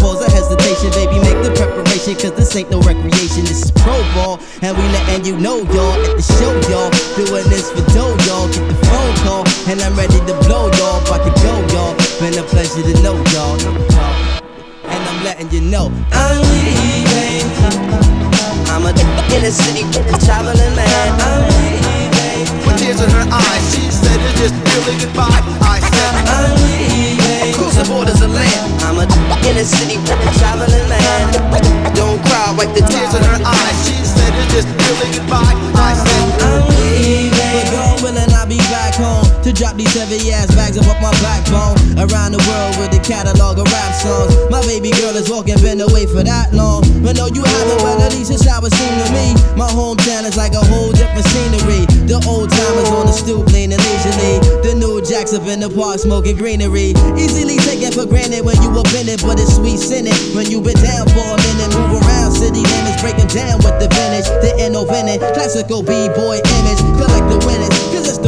[39.60, 41.76] drop these heavy ass bags up off my backbone.
[42.00, 44.32] Around the world with a catalog of rap songs.
[44.48, 46.80] My baby girl is walking, been away for that long.
[47.04, 49.36] But no, you haven't, but at least it's how it seemed to me.
[49.60, 51.84] My hometown is like a whole different scenery.
[52.08, 54.40] The old timers on the stoop leaning leisurely.
[54.64, 56.96] The new jacks up in the park smoking greenery.
[57.20, 60.16] Easily taken for granted when you up in it, but it's sweet sinning.
[60.32, 63.92] When you been down for a minute, move around city limits, breaking down with the
[63.92, 64.32] vintage.
[64.40, 66.80] The innovative, classical b-boy image.
[66.96, 67.76] Collect the winners,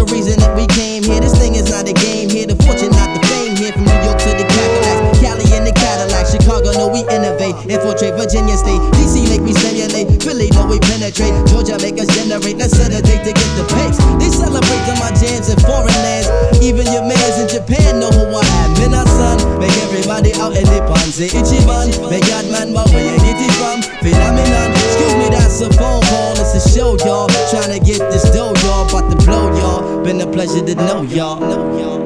[0.03, 1.21] the reason that we came here.
[1.23, 2.47] This thing is not a game here.
[2.47, 3.71] The fortune, not the fame here.
[3.73, 7.55] From New York to the Cadillacs, Cali and the Cadillac, Chicago, no, we innovate.
[7.71, 10.11] Infiltrate Virginia State, DC make me stimulate.
[10.23, 11.35] Philly, no, we penetrate.
[11.47, 12.59] Georgia make us generate.
[12.59, 13.99] Let's sedate to get the pace.
[14.19, 16.27] They celebrate to my jams in foreign lands.
[16.59, 18.71] Even your mans in Japan know who I am.
[18.83, 21.95] In our son, make everybody out in the pan say Ichiban.
[22.11, 23.79] Make God man, but where you get it from?
[24.03, 24.92] Phenomenon.
[25.33, 26.33] That's a phone call.
[26.33, 27.29] It's a show, y'all.
[27.51, 28.87] Trying to get this dough, y'all.
[28.89, 30.05] About to blow, y'all.
[30.05, 31.41] Been a pleasure to know y'all.
[31.41, 32.03] Know y'all.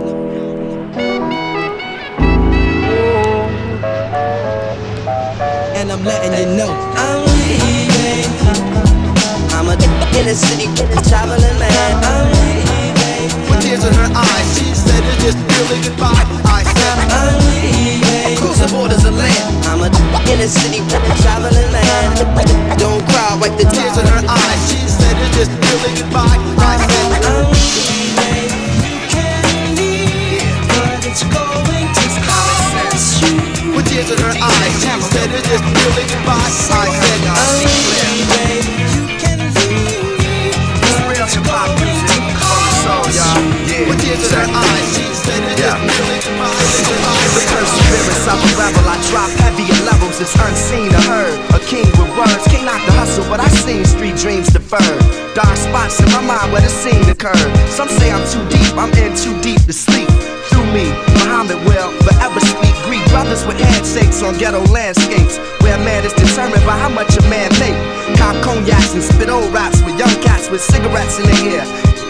[5.74, 8.30] And I'm letting you know I'm leaving.
[9.54, 9.74] I'm a
[10.18, 10.66] inner city
[11.08, 12.04] traveling man.
[12.04, 13.50] I'm leaving.
[13.50, 16.24] with tears in her eyes, she said it's just really goodbye.
[16.44, 18.05] I now I'm leaving.
[18.26, 19.54] Across the borders of land.
[19.70, 19.90] I'm a
[20.26, 20.82] inner city
[21.22, 22.76] traveling man.
[22.76, 24.60] Don't cry, wipe the tears in her eyes.
[24.66, 26.34] She said it's just really goodbye.
[26.58, 28.50] I said, I'm leaving.
[28.82, 30.42] You can leave,
[30.74, 33.76] but it's going to cost you.
[33.78, 36.50] with tears in her eyes, she said it's just really goodbye.
[36.74, 37.95] I said, I'm leaving.
[48.34, 50.18] A rebel, I drop heavy in levels.
[50.18, 51.38] It's unseen or heard.
[51.54, 55.00] A king with words, can't knock the hustle, but I seen street dreams deferred.
[55.34, 57.50] Dark spots in my mind where the scene occurred.
[57.70, 60.08] Some say I'm too deep, I'm in too deep to sleep.
[60.50, 60.90] Through me,
[61.22, 63.04] Muhammad will forever speak Greek.
[63.14, 67.48] Brothers with handshakes on ghetto landscapes, where man is determined by how much a man
[67.62, 67.78] make.
[68.18, 71.64] Cop cognacs and spit old raps with young cats with cigarettes in their ear.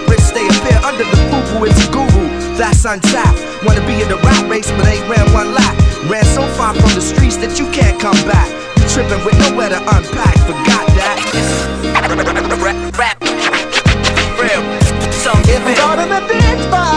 [0.08, 2.24] Rich they appear under the fubu, it's a guru.
[2.56, 3.55] That's untapped.
[3.66, 5.74] Wanna be in the rat race, but ain't ran one lap.
[6.06, 8.46] Ran so far from the streets that you can't come back.
[8.78, 10.38] You tripping with nowhere to unpack.
[10.46, 11.18] Forgot that.
[12.96, 13.20] Rap,
[14.38, 14.62] real,
[15.12, 16.95] some If I'm caught in a dance party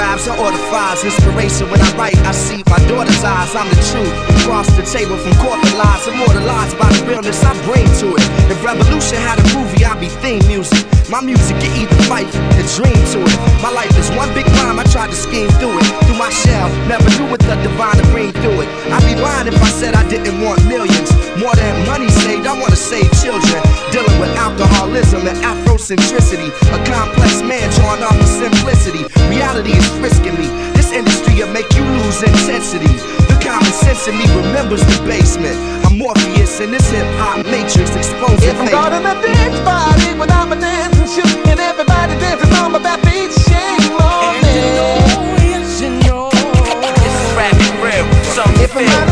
[0.00, 1.04] from Arabs, I order fries.
[1.04, 3.54] Inspiration when I write, I see my daughter's eyes.
[3.54, 4.12] I'm the truth.
[4.40, 8.50] Across the table from corporate lies, immortalized by the realness I bring to it.
[8.50, 10.99] If Revolution had a movie, I'd be theme music.
[11.10, 13.34] My music can either fight and dream to it.
[13.58, 15.86] My life is one big rhyme, I tried to scheme through it.
[16.06, 18.68] Through my shell, never knew what the divine to bring through it.
[18.94, 21.10] I'd be lying if I said I didn't want millions.
[21.34, 23.58] More than money saved, I wanna save children.
[23.90, 26.54] Dealing with alcoholism and Afrocentricity.
[26.70, 29.02] A complex man drawn off of simplicity.
[29.26, 30.46] Reality is frisking me.
[30.78, 32.94] This industry will make you lose intensity.
[33.26, 35.79] The common sense in me remembers the basement.
[35.90, 40.14] I'm Morpheus in this hip hop matrix exposing If I'm caught in a dance party
[40.18, 44.70] without my dancing shoes, and everybody dances on my back beat, shame on me.
[47.36, 49.09] rap, real, some If I'm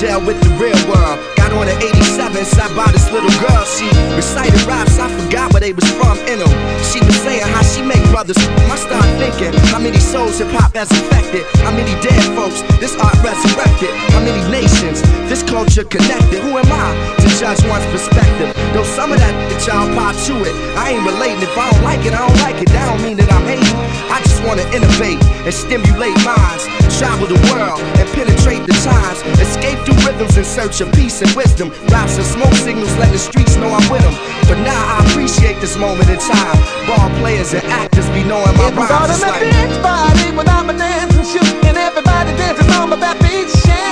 [0.00, 1.20] with the real world.
[1.36, 3.64] Got on an 87, sat by this little girl.
[3.68, 3.84] She
[4.16, 6.48] recited raps, I forgot where they was from in 'em.
[6.48, 8.36] Um, she was saying how she make brothers.
[8.38, 11.46] I start thinking how many souls hip hop has affected.
[11.62, 13.94] How many dead folks this art resurrected.
[14.12, 15.00] How many nations
[15.30, 16.42] this culture connected.
[16.42, 16.88] Who am I
[17.22, 18.50] to judge one's perspective?
[18.74, 21.40] Though some of that that y'all pop to it, I ain't relating.
[21.40, 22.68] If I don't like it, I don't like it.
[22.74, 23.78] That don't mean that I'm hating.
[24.10, 26.66] I just wanna innovate and stimulate minds.
[26.98, 29.22] Travel the world and penetrate the times.
[29.38, 31.70] Escape through rhythms in search of peace and wisdom.
[31.88, 34.16] Raps and smoke signals let the streets know I'm with them.
[34.50, 36.58] But now I appreciate this moment in time.
[36.90, 39.22] Ball players and actors be knowing my I'm rhymes.
[39.22, 43.89] a dance party without my dancing shoes, and everybody dances on my back beat, shame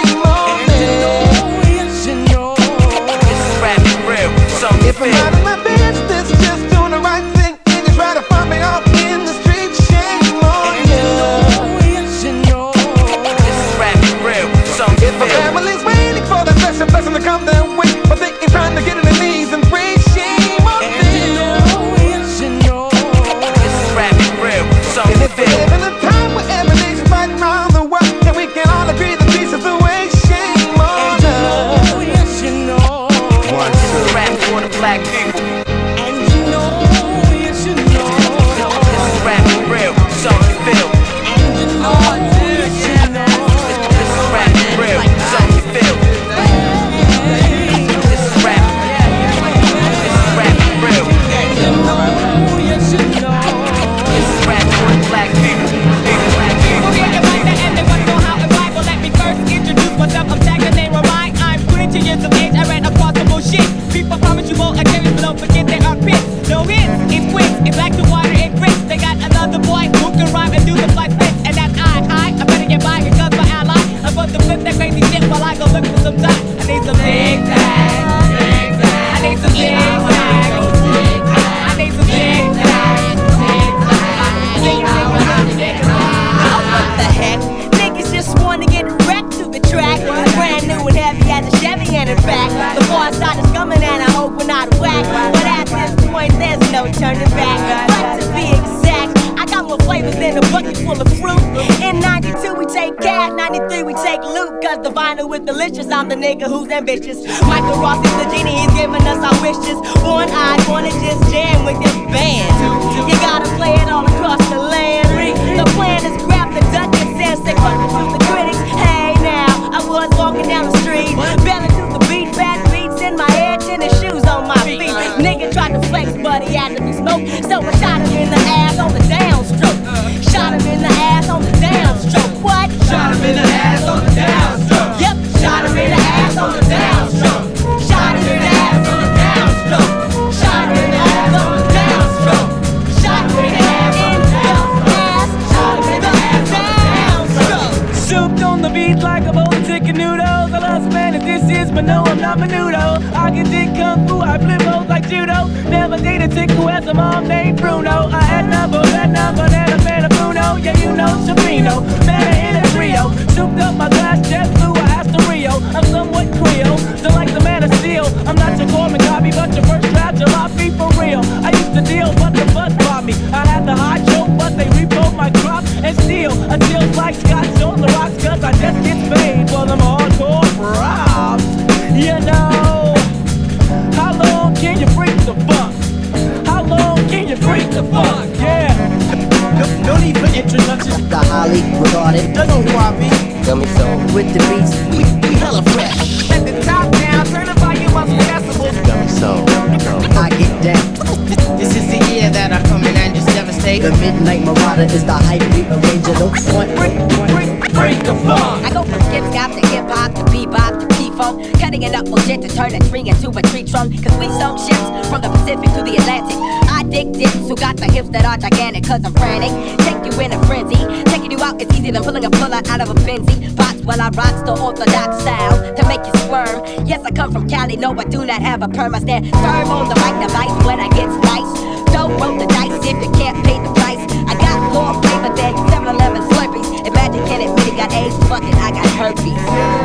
[214.56, 216.38] ships from the Pacific to the Atlantic.
[216.70, 219.52] I dig dips who got the hips that are gigantic, cause I'm frantic.
[219.84, 220.78] Take you in a frenzy,
[221.10, 223.56] taking you out is easier than pulling a pull out of a Benzie.
[223.56, 226.86] Pots while I rock the orthodox style to make you squirm.
[226.86, 228.94] Yes, I come from Cali, no, I do not have a perm.
[228.94, 230.28] I stand firm on the mic, the
[230.64, 231.56] when I get spiced.
[231.92, 234.00] Don't roll the dice if you can't pay the price.
[234.30, 236.86] I got more flavor than 7 Eleven Slurpees.
[236.86, 238.16] Imagine can it really got AIDS?
[238.28, 239.77] Fuck it, I got herpes.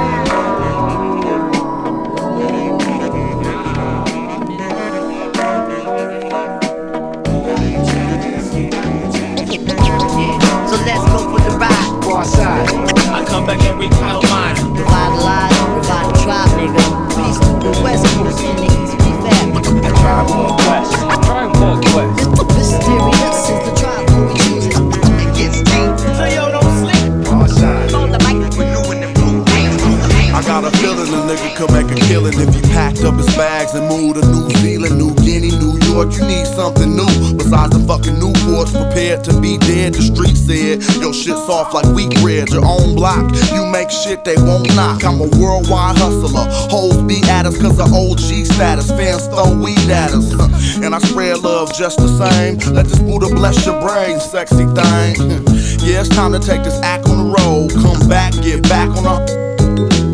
[39.14, 39.94] scared to be dead.
[39.94, 42.50] The street said, Your shit's off like wheat bread.
[42.50, 45.04] Your own block, you make shit they won't knock.
[45.04, 46.46] I'm a worldwide hustler.
[46.70, 48.90] Hoes be at us cause of OG status.
[48.90, 50.34] Fans throw weed at us.
[50.78, 52.58] And I spread love just the same.
[52.74, 55.14] Let this Buddha bless your brain, sexy thing.
[55.86, 57.72] yeah, it's time to take this act on the road.
[57.72, 60.13] Come back, get back on the.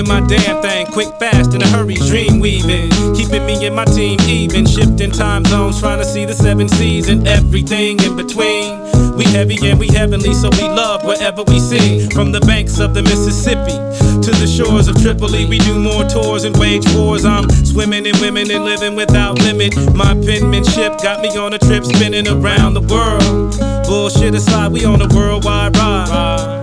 [0.00, 2.88] Doing my damn thing, quick, fast, in a hurry, dream weaving.
[3.14, 7.10] Keeping me and my team even, shifting time zones, trying to see the seven seas
[7.10, 8.80] and everything in between.
[9.14, 12.08] We heavy and we heavenly, so we love wherever we see.
[12.08, 13.76] From the banks of the Mississippi
[14.24, 17.26] to the shores of Tripoli, we do more tours and wage wars.
[17.26, 19.76] I'm swimming in women and living without limit.
[19.94, 23.86] My penmanship got me on a trip spinning around the world.
[23.86, 26.59] Bullshit aside, we on a worldwide ride.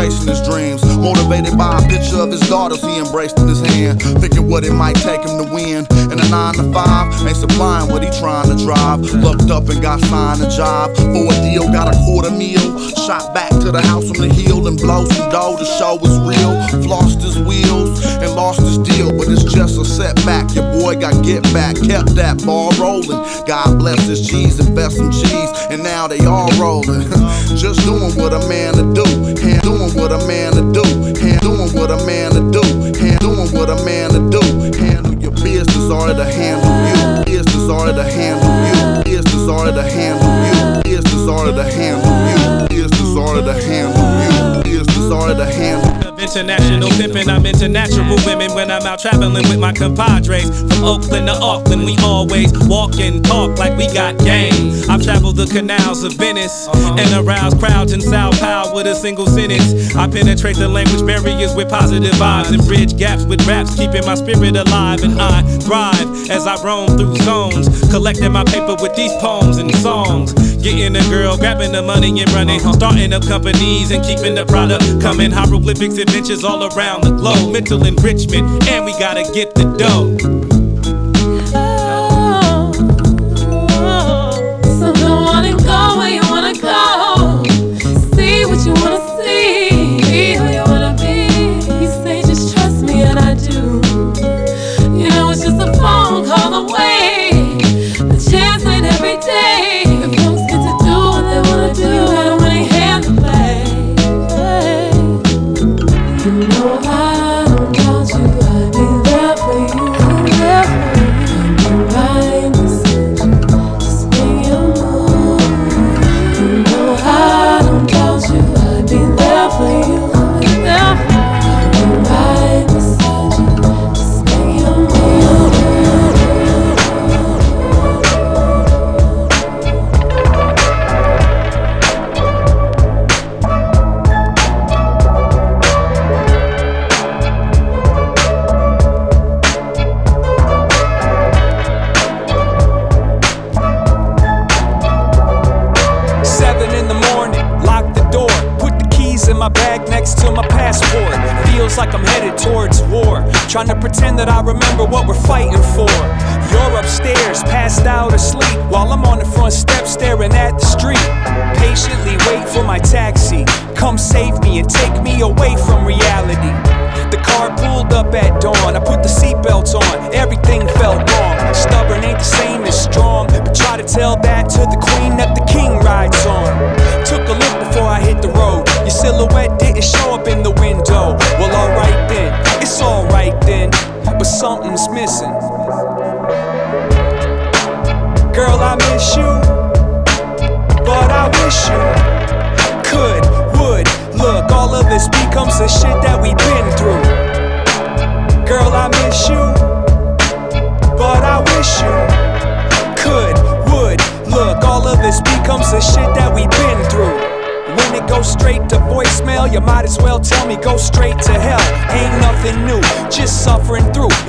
[0.00, 0.82] Chasing his dreams.
[0.96, 4.02] Motivated by a picture of his daughters he embraced in his hand.
[4.20, 5.89] Thinking what it might take him to win.
[6.20, 9.00] A nine to five ain't supplying what he trying to drive.
[9.00, 10.94] Looked up and got signed a job.
[10.96, 12.60] For a deal, got a quarter meal.
[13.06, 15.56] Shot back to the house on the hill and blow some dough.
[15.56, 16.52] The show was real.
[16.84, 19.16] Flossed his wheels and lost his deal.
[19.16, 20.54] But it's just a setback.
[20.54, 21.76] Your boy got get back.
[21.76, 23.20] Kept that ball rolling.
[23.46, 25.50] God bless his cheese, invest some cheese.
[25.70, 27.08] And now they all rolling.
[27.56, 29.06] just doing what a man to do.
[29.40, 30.84] Hand doing what a man to do.
[31.20, 32.62] Hand doing what a man to do.
[32.98, 34.40] Hand doing what a man to do.
[35.00, 35.09] Your
[35.42, 37.24] business or to handle you.
[37.24, 39.04] Business or to handle you.
[39.04, 40.82] Business or to handle you.
[40.82, 42.68] Business or to handle you.
[42.68, 44.89] Business or to handle you.
[45.08, 50.50] To handle International pimpin', I'm into natural women when I'm out traveling with my compadres.
[50.60, 54.84] From Oakland to Auckland, we always walk and talk like we got game.
[54.88, 59.26] I've traveled the canals of Venice and aroused crowds in Sao Paulo with a single
[59.26, 59.96] sentence.
[59.96, 64.14] I penetrate the language barriers with positive vibes and bridge gaps with raps, keeping my
[64.14, 65.02] spirit alive.
[65.02, 69.74] And I thrive as I roam through zones, collecting my paper with these poems and
[69.76, 70.34] songs.
[70.60, 74.84] Getting a girl, grabbing the money and running, starting up companies and keeping the product
[75.00, 75.30] coming.
[75.30, 80.39] Hieroglyphics, adventures all around the globe, mental enrichment, and we gotta get the dough.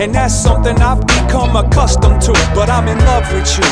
[0.01, 2.33] And that's something I've become accustomed to.
[2.55, 3.69] But I'm in love with you.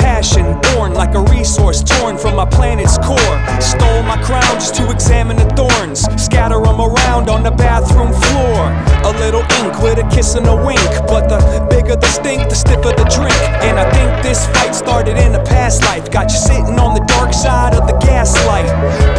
[0.00, 3.36] Passion born like a resource torn from my planet's core.
[3.60, 6.08] Stole my crown just to examine the thorns.
[6.16, 8.72] Scatter them around on the bathroom floor.
[9.04, 10.80] A little ink with a kiss and a wink.
[11.12, 13.36] But the bigger the stink, the stiffer the drink.
[13.60, 16.10] And I think this fight started in a past life.
[16.10, 18.64] Got you sitting on the dark side of the gaslight.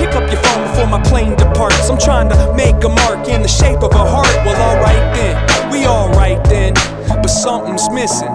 [0.01, 1.87] Pick up your phone before my plane departs.
[1.87, 4.33] I'm trying to make a mark in the shape of a heart.
[4.41, 5.37] Well, alright then,
[5.87, 6.73] alright then,
[7.07, 8.33] but something's missing.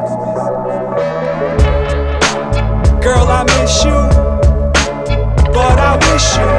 [3.01, 4.01] Girl, I miss you,
[5.53, 6.51] but I wish you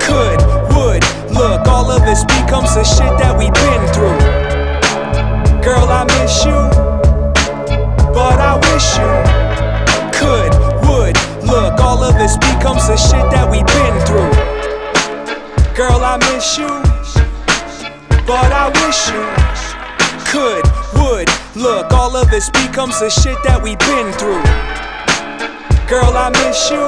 [0.00, 0.40] could,
[0.74, 1.02] would.
[1.32, 4.18] Look, all of this becomes the shit that we've been through.
[5.62, 6.60] Girl, I miss you,
[8.14, 9.12] but I wish you
[10.18, 10.52] could,
[10.88, 11.16] would.
[11.46, 14.32] Look, all of this becomes the shit that we've been through.
[15.74, 16.68] Girl, I miss you,
[18.26, 19.49] but I wish you
[20.30, 20.64] could,
[20.94, 21.28] would.
[21.56, 24.42] Look, all of this becomes the shit that we've been through.
[25.90, 26.86] Girl, I miss you,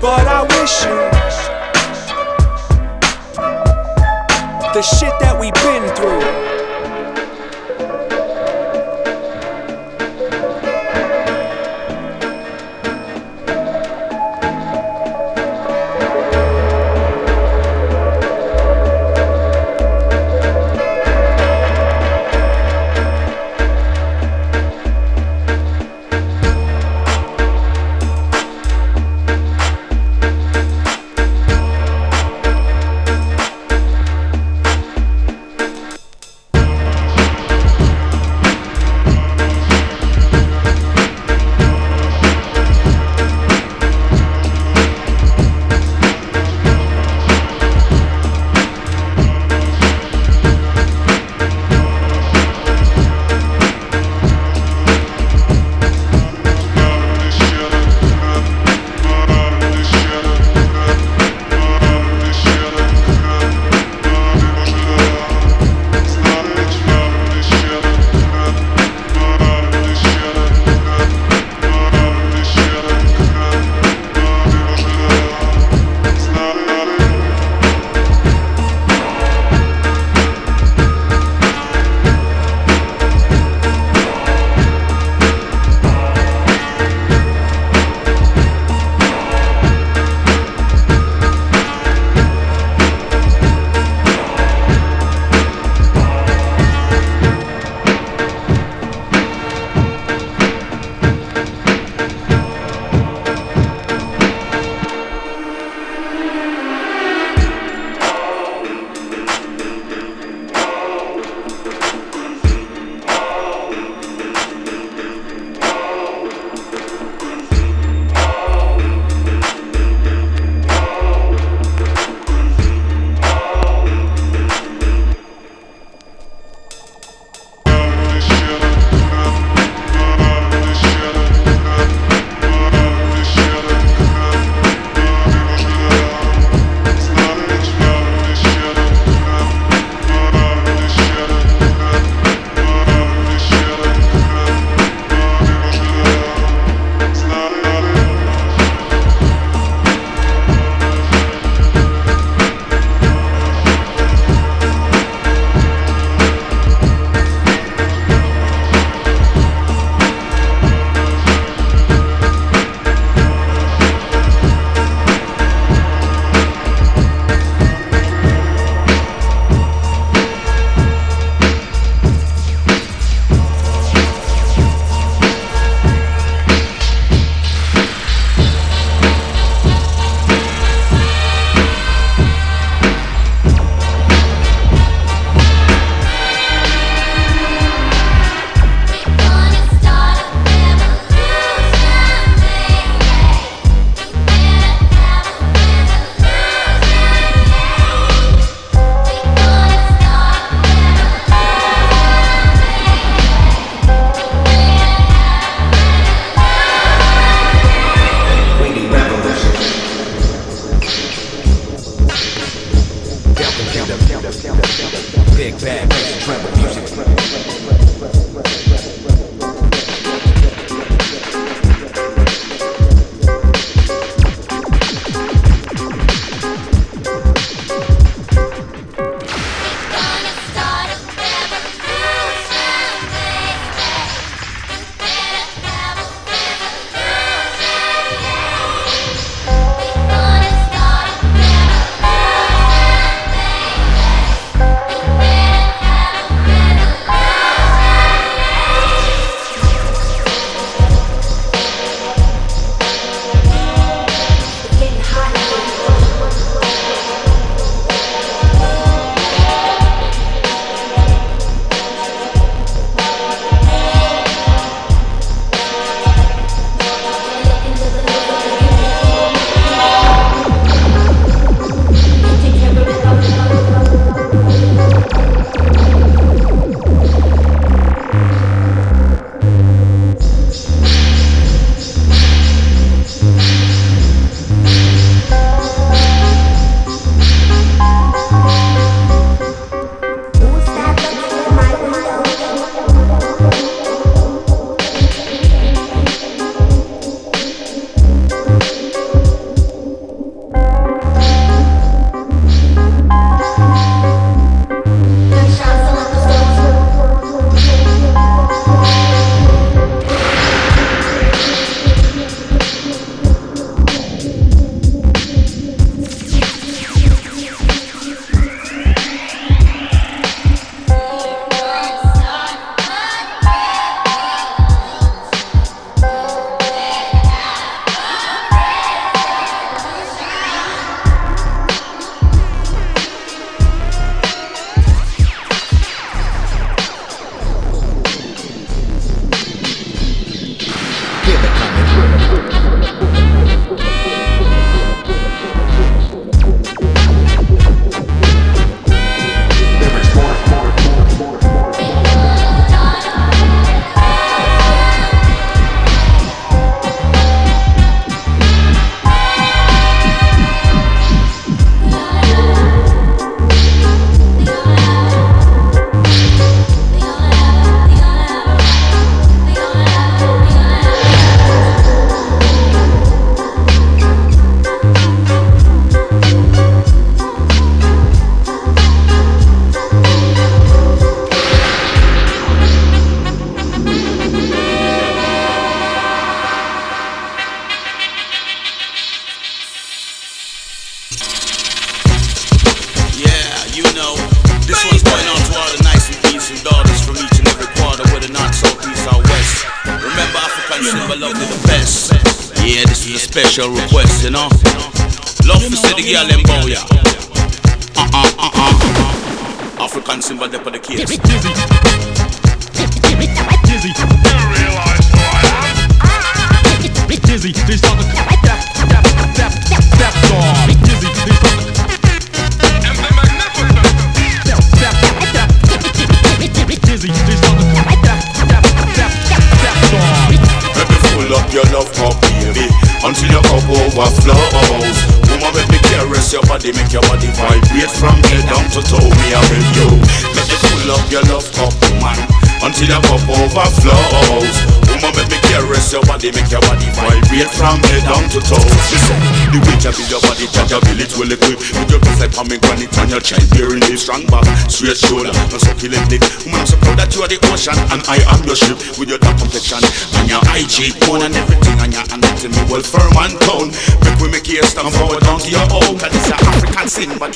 [0.00, 0.96] but I wish you
[4.72, 6.51] the shit that we've been through.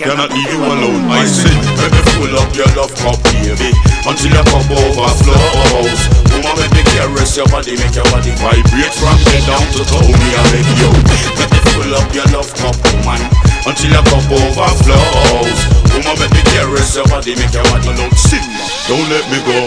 [0.06, 1.10] But cannot leave you alone.
[1.10, 1.50] I say,
[1.82, 3.74] let me full up your love cup, baby,
[4.06, 6.00] until your cup overflows.
[6.30, 10.06] Woman, let me caress your body, make your body vibrate from head down to toe.
[10.06, 10.90] Me, I beg you,
[11.38, 13.20] let me full up your love cup, woman,
[13.66, 15.60] until your cup overflows.
[15.90, 18.46] Woman, let me caress your body, make your body look sing.
[18.86, 19.58] Don't let me go.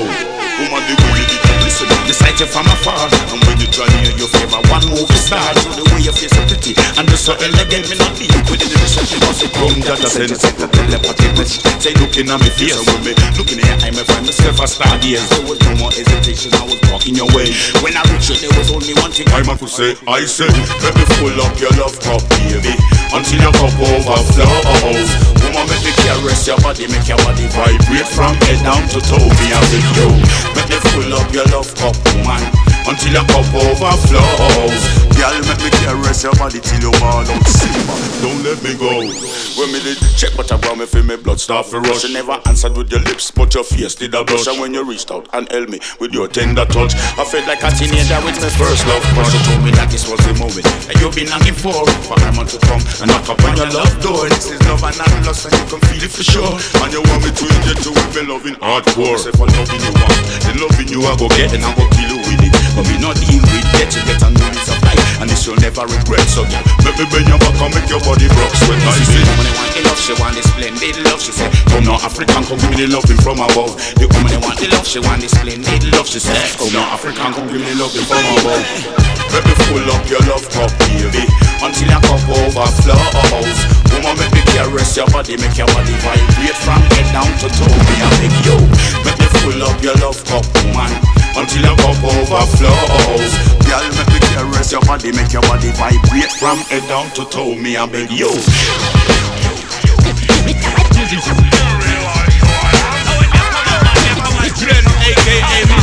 [0.60, 3.08] Woman, the way you listen, the sight you from afar.
[3.32, 5.56] And when you draw near your favor, one movie star.
[5.62, 8.60] So the way your face so pretty, and the so elegant, me not leave with
[8.60, 8.79] the
[9.40, 9.40] reception.
[9.40, 11.64] Must it come, that I sense it, the telepathic message.
[11.80, 14.68] Say looking at me face, and when me looking at eye, me find myself a
[14.68, 14.92] star.
[15.00, 17.56] Yes, there was no more hesitation, I was walking your way.
[17.80, 19.96] When I reached you, there was only one thing I could say.
[20.08, 20.52] I said,
[20.84, 22.76] let me full up your love cup, baby,
[23.16, 25.10] until your cup overflows.
[25.40, 29.24] Woman, make me caress your body, make your body vibrate from head down to toe.
[29.24, 30.08] Me a big yo,
[30.52, 32.44] make me full up your love cup, woman,
[32.84, 34.84] until your cup overflows.
[35.16, 37.44] Girl, make me caress your body till you ball out.
[37.48, 39.04] Simba, don't let me go.
[39.60, 42.04] When me did check what I brought me feel me blood start to rush.
[42.04, 44.48] You never answered with your lips, but your face did a blush.
[44.48, 47.64] And when you reached out and held me with your tender touch, I felt like
[47.64, 49.34] a teenager with my first love crush.
[49.34, 51.76] You told me that this was the moment that you've been longing for,
[52.08, 54.28] for man to come and knock up on your love door.
[54.30, 56.54] This is love and not lust, and you can feel it for sure.
[56.84, 59.18] And you want me to inject you with me loving hardcore.
[59.20, 62.16] Say for loving you want, the loving you I go get and I go kill
[62.16, 62.54] you with it.
[62.76, 65.84] But me not deal with debt, you get a new supply, and this you'll never
[65.86, 66.24] regret.
[66.32, 68.80] So yeah, make me bend your back and make your body rock sweat.
[68.88, 71.22] I say, woman they want the love, she want the splendid love.
[71.22, 73.76] She say, come now African, come give me the loving from above.
[74.00, 76.08] The woman want the love, she want the splendid love.
[76.08, 78.64] She say, come now African, come give me the loving from above.
[79.30, 81.22] Make me full up your love cup, baby,
[81.62, 83.60] until your cup overflows.
[83.94, 87.70] Woman, make me caress your body, make your body vibrate from head down to toe.
[87.70, 88.58] Me a big yo,
[89.06, 90.90] make me full up your love cup, woman,
[91.38, 93.34] until your cup overflows.
[93.66, 97.56] Girl, make me caress your body, make your body vibrate from head down to toe.
[97.56, 98.30] Me a big yo.
[104.60, 105.79] Glenn, aka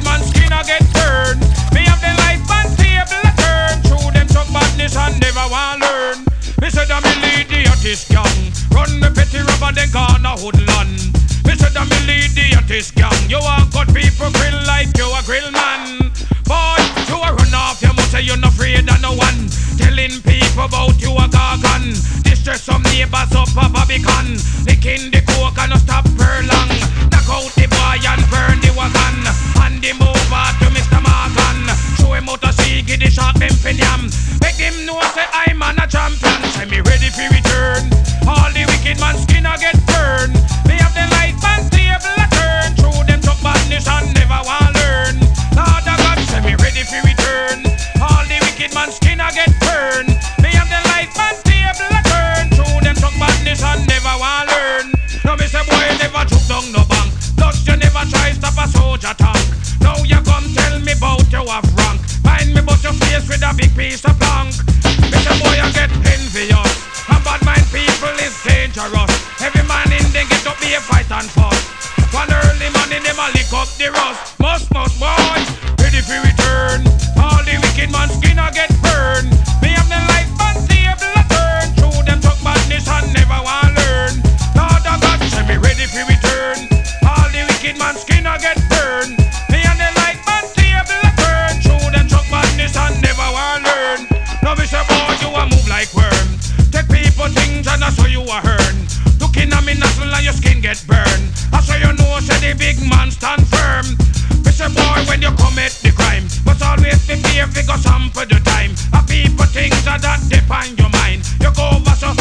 [0.00, 1.44] The man skin a get burned.
[1.76, 3.76] Me have the life and table a turn.
[3.84, 6.24] Through them chuck badness and never want learn.
[6.60, 8.48] Me said I'm lead the artist gang.
[8.72, 11.12] Run the petty rubber then corner hoodland.
[11.44, 13.12] Me said I'm lead the artist gang.
[13.28, 16.08] You want cut people grill like you a grill man.
[16.48, 19.52] Boy, you a run off your mouth say you're not afraid of no one.
[19.76, 21.92] Telling people about you a gargan.
[22.24, 24.40] Distress some neighbors up a Barbican.
[24.64, 26.72] Licking the coke and no stop per long.
[27.12, 29.49] Knock out the boy and burn the wagon.
[29.80, 31.00] Hand him over to Mr.
[31.00, 31.64] Morgan.
[31.96, 34.12] Show him how to see, give the shark them finiam.
[34.44, 36.40] Make him know say I'm a champion.
[36.52, 37.88] Say me ready for return.
[38.28, 40.36] All the wicked man skin a get burned.
[40.68, 42.76] Me have the light and table a turn.
[42.76, 45.16] Through them talk badness and never want learn.
[45.56, 47.64] Lord of God, say me ready for return.
[48.04, 50.12] All the wicked man skin a get burned.
[50.44, 52.44] Me have the light and table a turn.
[52.52, 54.92] Through them talk badness and never want learn.
[55.24, 57.09] No me say boy never took down no bank.
[57.40, 59.40] Plus you never try stop a soldier tank.
[59.80, 62.04] Now you come tell me about you have rank.
[62.20, 64.52] Find me but your face with a big piece of plank.
[64.52, 66.72] Say boy you get envious.
[67.08, 69.12] And bad mind people is dangerous.
[69.40, 71.64] Every man in them get up be a fight and fuss.
[72.12, 74.36] One early morning them a lick up the rust.
[74.38, 75.40] Must must boy,
[75.80, 76.84] ready for return.
[77.16, 79.32] All the wicked man skin a get burned.
[79.64, 81.66] Me have the life and table a turn.
[81.78, 84.12] Through them talk badness and never want learn.
[84.52, 86.09] Lord of God, say me ready for the
[88.22, 89.16] man get burned.
[89.48, 91.00] Me and and table
[93.00, 94.00] never want learn.
[95.20, 96.28] You a move like worm.
[96.70, 98.38] Take people things and I you a
[99.64, 101.24] me nothing and your skin get burned.
[101.52, 103.86] I you know say the big man stand firm.
[104.60, 108.76] Boy when you commit the crime, must always prepare fi go sample the time.
[108.92, 110.20] A people things that that
[110.76, 111.24] your mind.
[111.40, 112.12] You go but I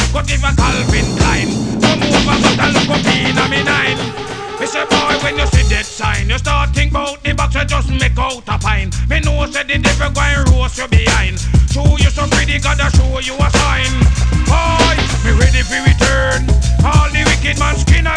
[3.28, 4.00] in me nine.
[4.90, 5.59] Boy when you
[6.00, 8.90] sign, you start think about the box you just make out a pine.
[9.12, 11.36] Me know say the devil go and roast you behind.
[11.76, 13.94] Show you some pretty, gotta show you a sign.
[14.48, 14.96] Boy,
[15.28, 16.48] me ready for return.
[16.88, 18.16] All the wicked man skin a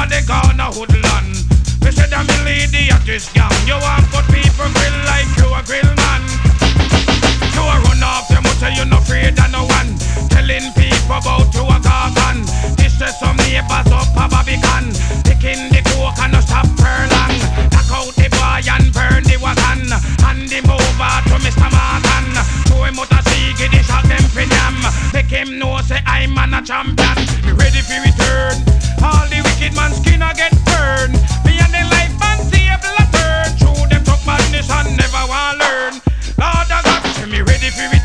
[0.00, 1.34] over the corner hoodland.
[1.80, 3.52] they said I'm the lady the this gang.
[3.66, 6.22] You want good people grill like you a grill man.
[7.52, 9.92] You a run off them, but you no afraid of no one.
[10.32, 12.48] Telling people about you a garden.
[12.80, 14.94] is some neighbors up a Barbican.
[15.26, 17.36] Picking the coke and no stop furlong.
[17.72, 19.84] Knock out the boy and burn the wagon.
[20.24, 21.68] Hand him over to Mr.
[21.68, 22.28] Morgan.
[22.68, 24.76] Throw him out a sea, get the shot them for them.
[25.12, 27.16] Make him know say I'm a champion.
[27.44, 28.09] Be ready for
[29.80, 31.14] man skin I get burned.
[31.44, 32.96] Me and the life and table
[33.58, 35.94] Through them tough I never want learn.
[36.40, 37.99] Lord, I got me ready for me.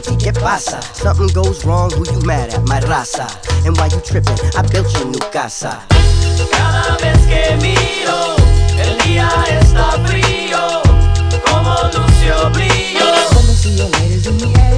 [0.00, 0.16] Guilty.
[0.16, 0.80] ¿Qué pasa?
[0.94, 2.66] Something goes wrong, who you mad at?
[2.68, 3.26] My raza.
[3.64, 4.38] And why you tripping?
[4.56, 5.82] I built your new casa.
[6.50, 8.36] Cada vez que miro,
[8.78, 9.28] el día
[9.60, 10.82] está frío,
[11.44, 13.06] como lucio brillo.
[13.78, 14.75] Cada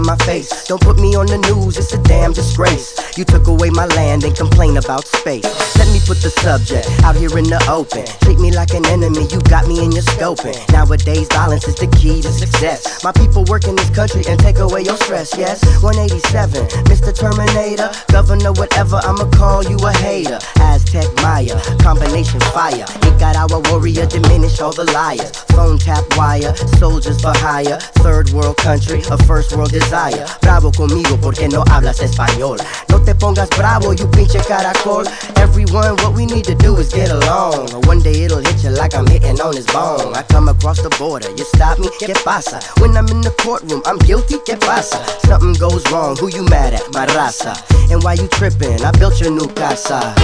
[0.00, 0.64] of my face.
[0.66, 3.07] Don't put me on the news, it's a damn disgrace.
[3.18, 5.42] You took away my land and complain about space.
[5.74, 8.06] Let me put the subject out here in the open.
[8.22, 10.54] Treat me like an enemy, you got me in your scoping.
[10.70, 13.02] Nowadays, violence is the key to success.
[13.02, 15.58] My people work in this country and take away your stress, yes?
[15.82, 17.10] 187, Mr.
[17.10, 20.38] Terminator, Governor, whatever, I'ma call you a hater.
[20.62, 22.86] Aztec Maya, combination fire.
[23.02, 25.34] It got our warrior, diminish all the liars.
[25.58, 27.82] Phone tap wire, soldiers for hire.
[27.98, 30.22] Third world country, a first world desire.
[30.40, 32.62] Bravo conmigo porque no hablas español.
[33.08, 35.06] Te pongas bravo, you pinche caracol.
[35.36, 37.72] Everyone, what we need to do is get along.
[37.72, 40.14] Or one day it'll hit you like I'm hitting on his bone.
[40.14, 42.60] I come across the border, you stop me, ¿qué pasa?
[42.80, 44.98] When I'm in the courtroom, I'm guilty, ¿qué pasa?
[45.26, 46.82] Something goes wrong, who you mad at?
[46.92, 47.56] My raza.
[47.90, 48.84] And why you tripping?
[48.84, 50.14] I built your new casa.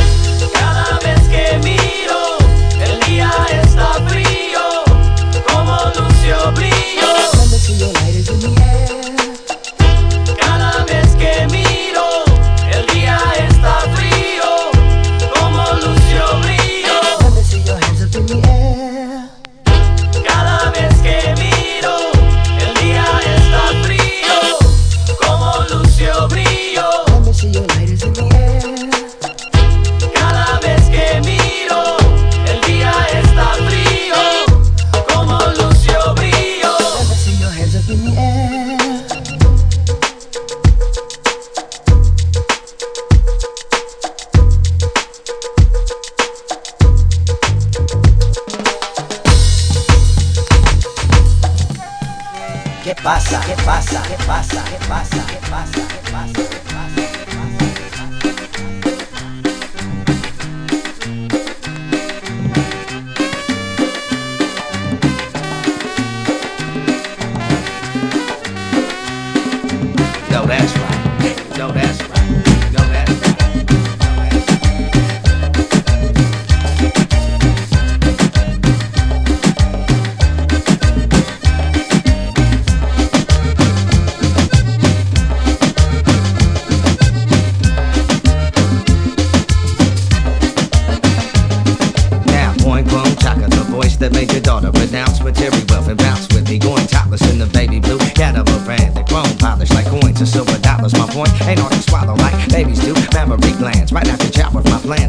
[0.53, 2.37] Cada vez que miro,
[2.85, 3.31] el día
[3.63, 4.61] está frío,
[5.49, 6.75] como lucio brillo.
[10.39, 11.47] Cada vez que
[53.05, 53.41] pasa?
[53.43, 54.03] ¿Qué pasa?
[54.03, 54.65] ¿Qué pasa?
[54.65, 55.27] ¿Qué pasa?
[55.27, 55.89] ¿Qué pasa?
[55.89, 56.54] ¿Qué pasa?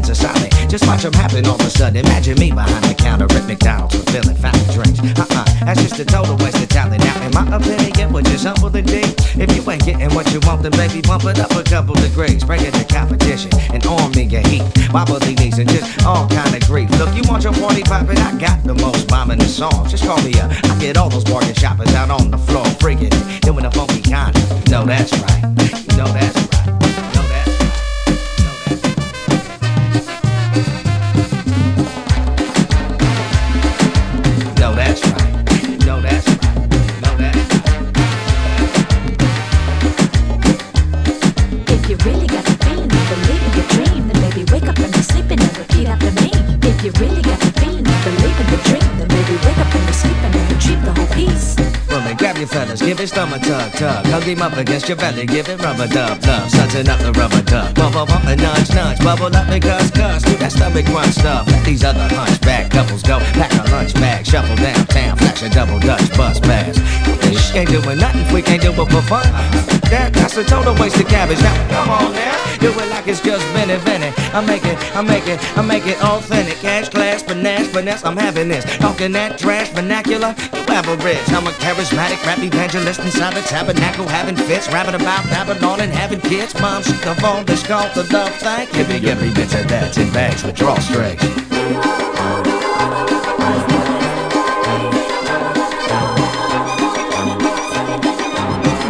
[0.02, 0.52] My are solid.
[0.68, 2.04] Just watch them happen all of a sudden.
[2.04, 5.00] Imagine me behind the counter at McDonald's fulfilling fountain drinks.
[5.00, 7.02] Uh uh, that's just a total waste of talent.
[7.02, 9.02] Now, in my opinion, what just humble the D.
[9.40, 12.44] If you ain't getting what you want, then baby, bump it up a couple degrees.
[12.44, 14.64] Bring it to competition and arm me your heat.
[14.92, 16.90] Wobbly knees and just all kind of grief.
[16.98, 18.18] Look, you want your party poppin'?
[18.18, 19.90] I got the most bombing the songs.
[19.90, 20.50] Just call me up.
[20.52, 24.02] I get all those bargain shoppers out on the floor, freaking it, doing the funky
[24.02, 24.34] kind.
[24.70, 25.42] No, that's right.
[25.90, 26.75] You know that's right.
[52.56, 54.06] Fellas, give his thumb a tug, tug.
[54.06, 56.50] Hug him up against your belly, give it rubber dub, love.
[56.50, 57.74] Sudsing up the rubber duck.
[57.74, 58.98] Bubble bump and nudge, nudge.
[59.00, 60.22] Bubble up and cuss, cuss.
[60.22, 61.46] Do that stomach crunch stuff.
[61.48, 63.18] Let these other hunchback couples go.
[63.36, 66.80] Pack a lunch bag, shuffle downtown, flash a double dutch bus pass.
[67.20, 69.28] This ain't doing nothing we can't do it for fun.
[69.92, 71.40] That, that's a total waste of cabbage.
[71.42, 72.58] Now, come on now.
[72.58, 74.14] Do it like it's just been invented.
[74.32, 76.56] I make it, I make it, I make it authentic.
[76.64, 78.02] Cash, class, finesse, finesse.
[78.02, 78.64] I'm having this.
[78.78, 80.34] Talking that trash vernacular.
[80.54, 81.28] You average.
[81.32, 86.20] I'm a charismatic rap evangelist inside the tabernacle, having fits, rapping about Babylon and having
[86.20, 86.58] kids.
[86.60, 88.68] Mom, she come on, this called the love thing.
[88.72, 91.22] Give me every bit of that in bags with drawstrings.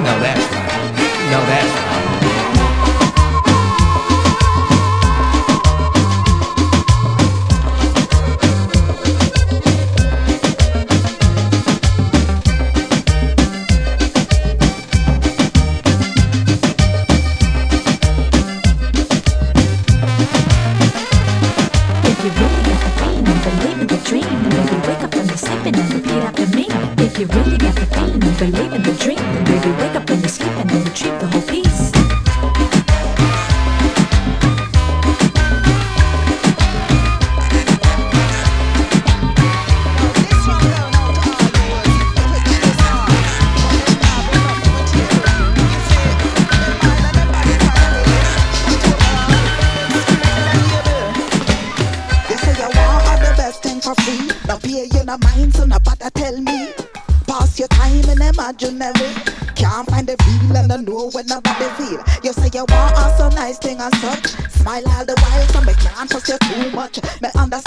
[0.06, 1.30] No, that's right.
[1.30, 1.65] No, that's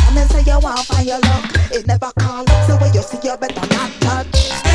[0.07, 1.71] Understand and say you want find your luck.
[1.71, 4.68] It never call up, so when you see you better not touch.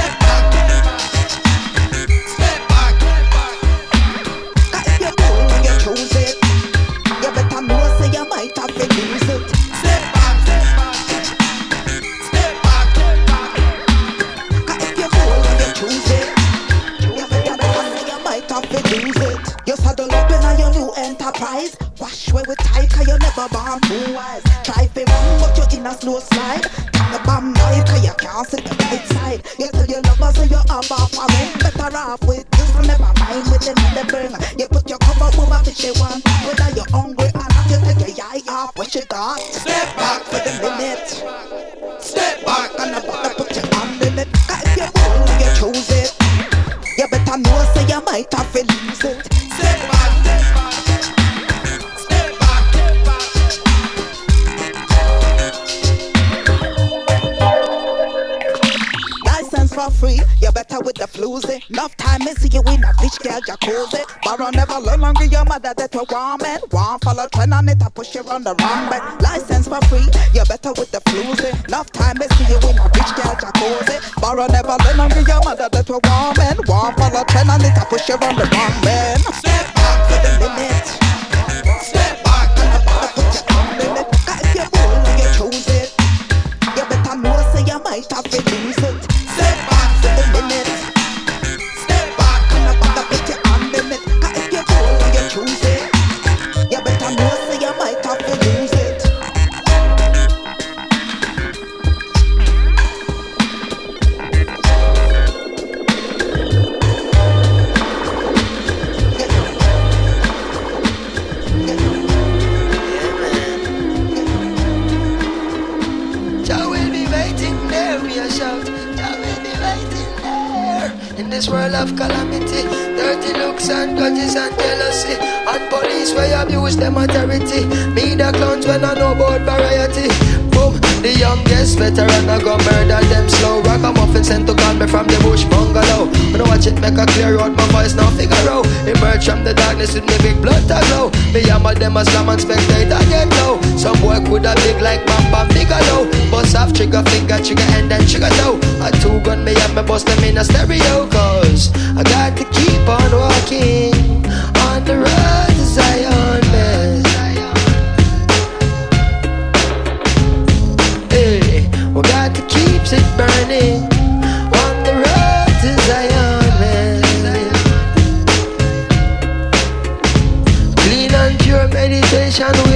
[63.47, 64.03] Jacuzzi.
[64.25, 66.61] Borrow never learn longer your mother that you want man.
[66.73, 69.03] Want follow trend on it, I push you on the wrong bed.
[69.21, 71.53] License for free, you better with the floozy.
[71.53, 71.69] Eh.
[71.69, 73.97] Enough time to see you in a bitch girl jacuzzi.
[74.21, 76.57] Borrow never learn longer your mother that you want man.
[76.67, 78.84] Want follow trend on it, I push you on the wrong.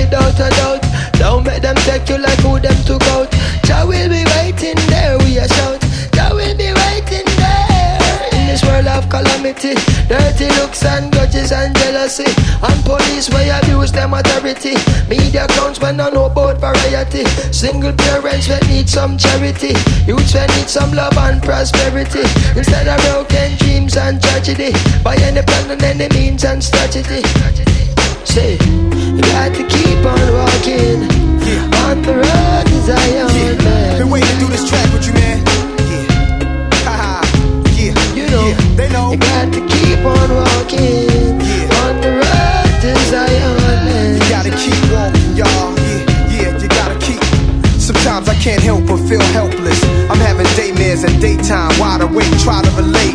[0.09, 0.83] Without a doubt.
[1.19, 3.31] Don't make them take you like who them took out.
[3.65, 5.81] Jah will be waiting there, we a shout.
[6.13, 9.75] Jah will be waiting there in this world of calamity.
[10.09, 12.31] Dirty looks and grudges and jealousy.
[12.63, 14.75] And police where abuse them authority.
[15.09, 16.01] Media clowns when
[17.53, 19.75] Single parents when need some charity.
[20.07, 22.23] Youths when need some love and prosperity.
[22.57, 24.73] Instead of broken dreams and tragedy.
[25.03, 27.23] By any plan and any means and strategy.
[28.25, 31.03] Say, you got to keep on walking
[31.83, 33.27] on the road to Zion,
[33.65, 33.99] man.
[33.99, 35.39] Been waiting to do this track with you, man.
[35.89, 36.69] Yeah.
[36.85, 37.25] Haha.
[37.73, 37.95] yeah.
[38.15, 38.77] You know, Yeah.
[38.77, 39.13] They know.
[39.13, 41.41] you got to keep on walking
[41.83, 44.15] on the road to Zion, man.
[44.21, 45.88] You gotta keep walking, y'all.
[48.49, 49.79] Can't help but feel helpless.
[50.09, 53.13] I'm having daymares at daytime, wide awake, try to relate.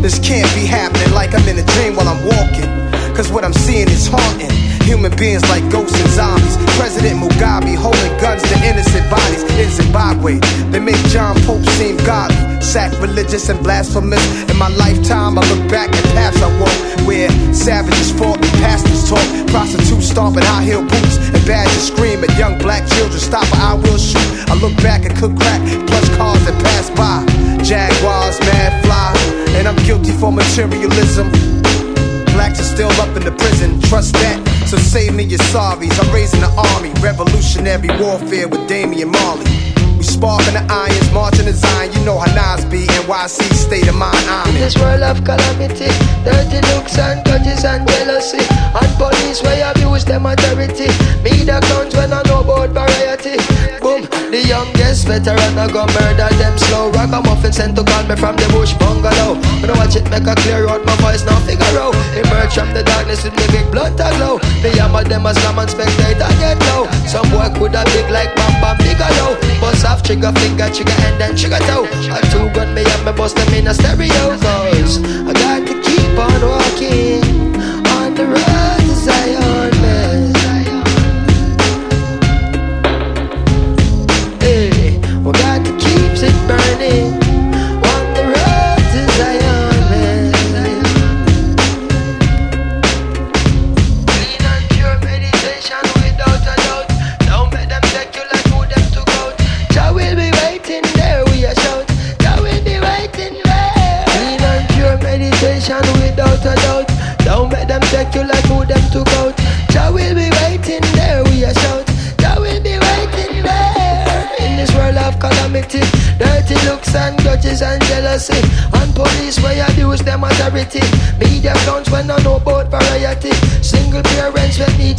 [0.00, 2.91] This can't be happening like I'm in a dream while I'm walking.
[3.14, 4.50] Cause what I'm seeing is haunting.
[4.88, 6.56] Human beings like ghosts and zombies.
[6.80, 10.38] President Mugabe holding guns to innocent bodies in Zimbabwe.
[10.72, 14.24] They make John Pope seem godly, sacrilegious and blasphemous.
[14.50, 19.08] In my lifetime, I look back at paths I walk where savages fought and pastors
[19.08, 19.24] talk.
[19.48, 23.20] Prostitutes stomping high heel boots and badgers scream at young black children.
[23.20, 24.48] Stop or I will shoot.
[24.48, 27.24] I look back and cook crack, plus cars that pass by.
[27.62, 29.12] Jaguars, mad fly,
[29.56, 31.61] and I'm guilty for materialism.
[32.32, 34.38] Blacks are still up in the prison, trust that.
[34.66, 35.92] So save me your sorries.
[36.00, 39.61] I'm raising the army, revolutionary warfare with Damian Marley.
[40.02, 41.94] We sparking the irons, marching the Zion.
[41.94, 44.18] You know how Nas be, NYC state of mind.
[44.26, 45.86] I'm In this world of calamity,
[46.26, 50.90] dirty looks and grudges and jealousy, and police where abuse them authority.
[51.22, 53.38] Me the clowns when I know about variety.
[53.78, 54.02] Boom,
[54.34, 56.90] the youngest veteran I go murder them slow.
[56.90, 59.38] Ragamuffin sent to call me from the bush bungalow.
[59.62, 61.94] When I watch it make a clear out my voice now figure out.
[62.18, 64.42] Emerge from the darkness with me big blood to glow.
[64.66, 66.90] Me hammer them as slam and spectate and get low.
[67.06, 69.38] Some boy coulda big like Bam Bam Bigelow.
[69.62, 71.84] Bust off trigger finger, trigger and then trigger toe.
[72.16, 74.38] A two gun me and me bust them in a stereo.
[74.40, 74.98] Cause
[75.28, 77.22] I got to keep on walking
[77.96, 80.34] on the road to Zion, man.
[84.40, 87.21] Hey, we got to keep it burning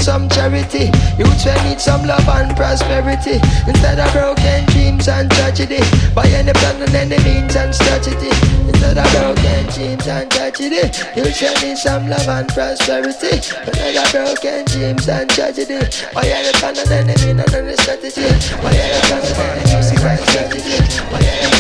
[0.04, 0.92] some charity.
[1.18, 3.40] Youths will need some love and prosperity.
[3.66, 5.80] Instead of broken dreams and tragedy.
[6.14, 8.28] By any plan and any means and strategy.
[8.68, 10.84] Instead of broken dreams and tragedy.
[11.16, 13.40] Youths will need some love and prosperity.
[13.40, 15.80] Instead of broken dreams and tragedy.
[16.14, 18.28] By any plan and any means and any strategy.
[18.60, 20.78] By any plan and any means and strategy.
[21.12, 21.53] By any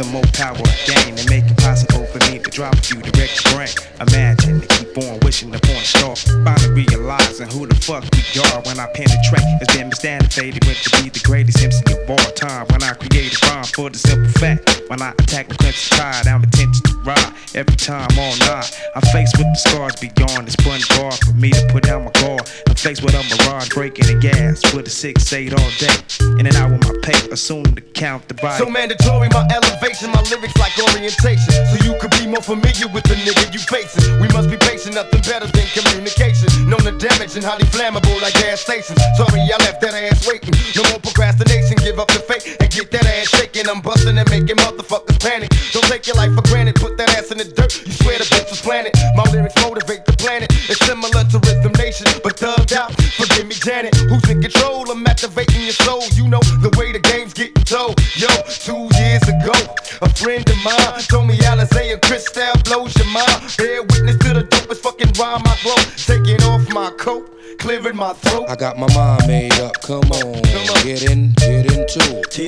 [0.00, 0.56] the more power
[0.86, 3.68] gain and make it possible for me to drop you direct brain.
[4.00, 6.44] Imagine to keep on wishing upon a star.
[6.44, 9.44] Finally realizing who the fuck we are when I penetrate.
[9.60, 12.66] It's been misstantified with to be the greatest MC of all time.
[12.70, 14.82] When I create a bomb for the simple fact.
[14.88, 17.32] When I attack the crimson tide, I'm intention to ride.
[17.54, 20.48] Every time all night, I'm faced with the scars beyond.
[20.48, 22.50] It's one bar for me to put down my guard.
[22.68, 25.94] I'm faced with a mirage breaking the gas with a six eight all day.
[26.38, 28.58] In and out with my pay, assume to count the body.
[28.58, 31.54] So mandatory, my elevation, my lyrics like orientation.
[31.70, 34.20] So you could be more familiar with the nigga you facing.
[34.20, 36.48] We must be patient, nothing better than communication.
[36.68, 39.00] Known to damage and highly flammable like gas stations.
[39.16, 40.54] Sorry, I left that ass waiting.
[40.76, 43.68] No more procrastination, give up the fake and get that ass shaking.
[43.68, 45.50] I'm busting and making motherfuckers panic.
[45.72, 47.72] Don't take your life for granted, put that ass in the dirt.
[47.86, 48.92] You swear the bitch was planted.
[49.16, 50.48] My lyrics motivate the planet.
[50.68, 52.92] It's similar to Rhythm Nation, but thugged out.
[53.18, 53.94] Forgive me, Janet.
[54.08, 54.90] Who's in control?
[54.90, 56.02] I'm activating your soul.
[56.14, 57.94] You know the way the game's getting told.
[58.16, 59.54] Yo, two years ago,
[60.02, 63.54] a friend of mine told me Alizé and Cristal blows your mind.
[63.56, 65.76] Bear witness to the dopest fucking rhyme I blow.
[65.96, 67.30] Taking off my coat,
[67.60, 68.50] clearing my throat.
[68.50, 70.42] I got my mind made up, come on.
[70.82, 72.38] Get in, get into it.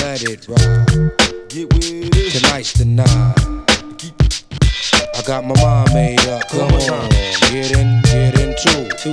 [0.00, 0.88] Let it ride.
[2.32, 3.36] Tonight's the night.
[5.16, 7.10] I got my mind made up, come on.
[7.52, 9.04] Get in, get into it.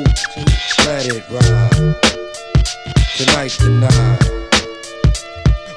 [0.85, 1.95] Let it ride.
[3.17, 4.46] Tonight's the night.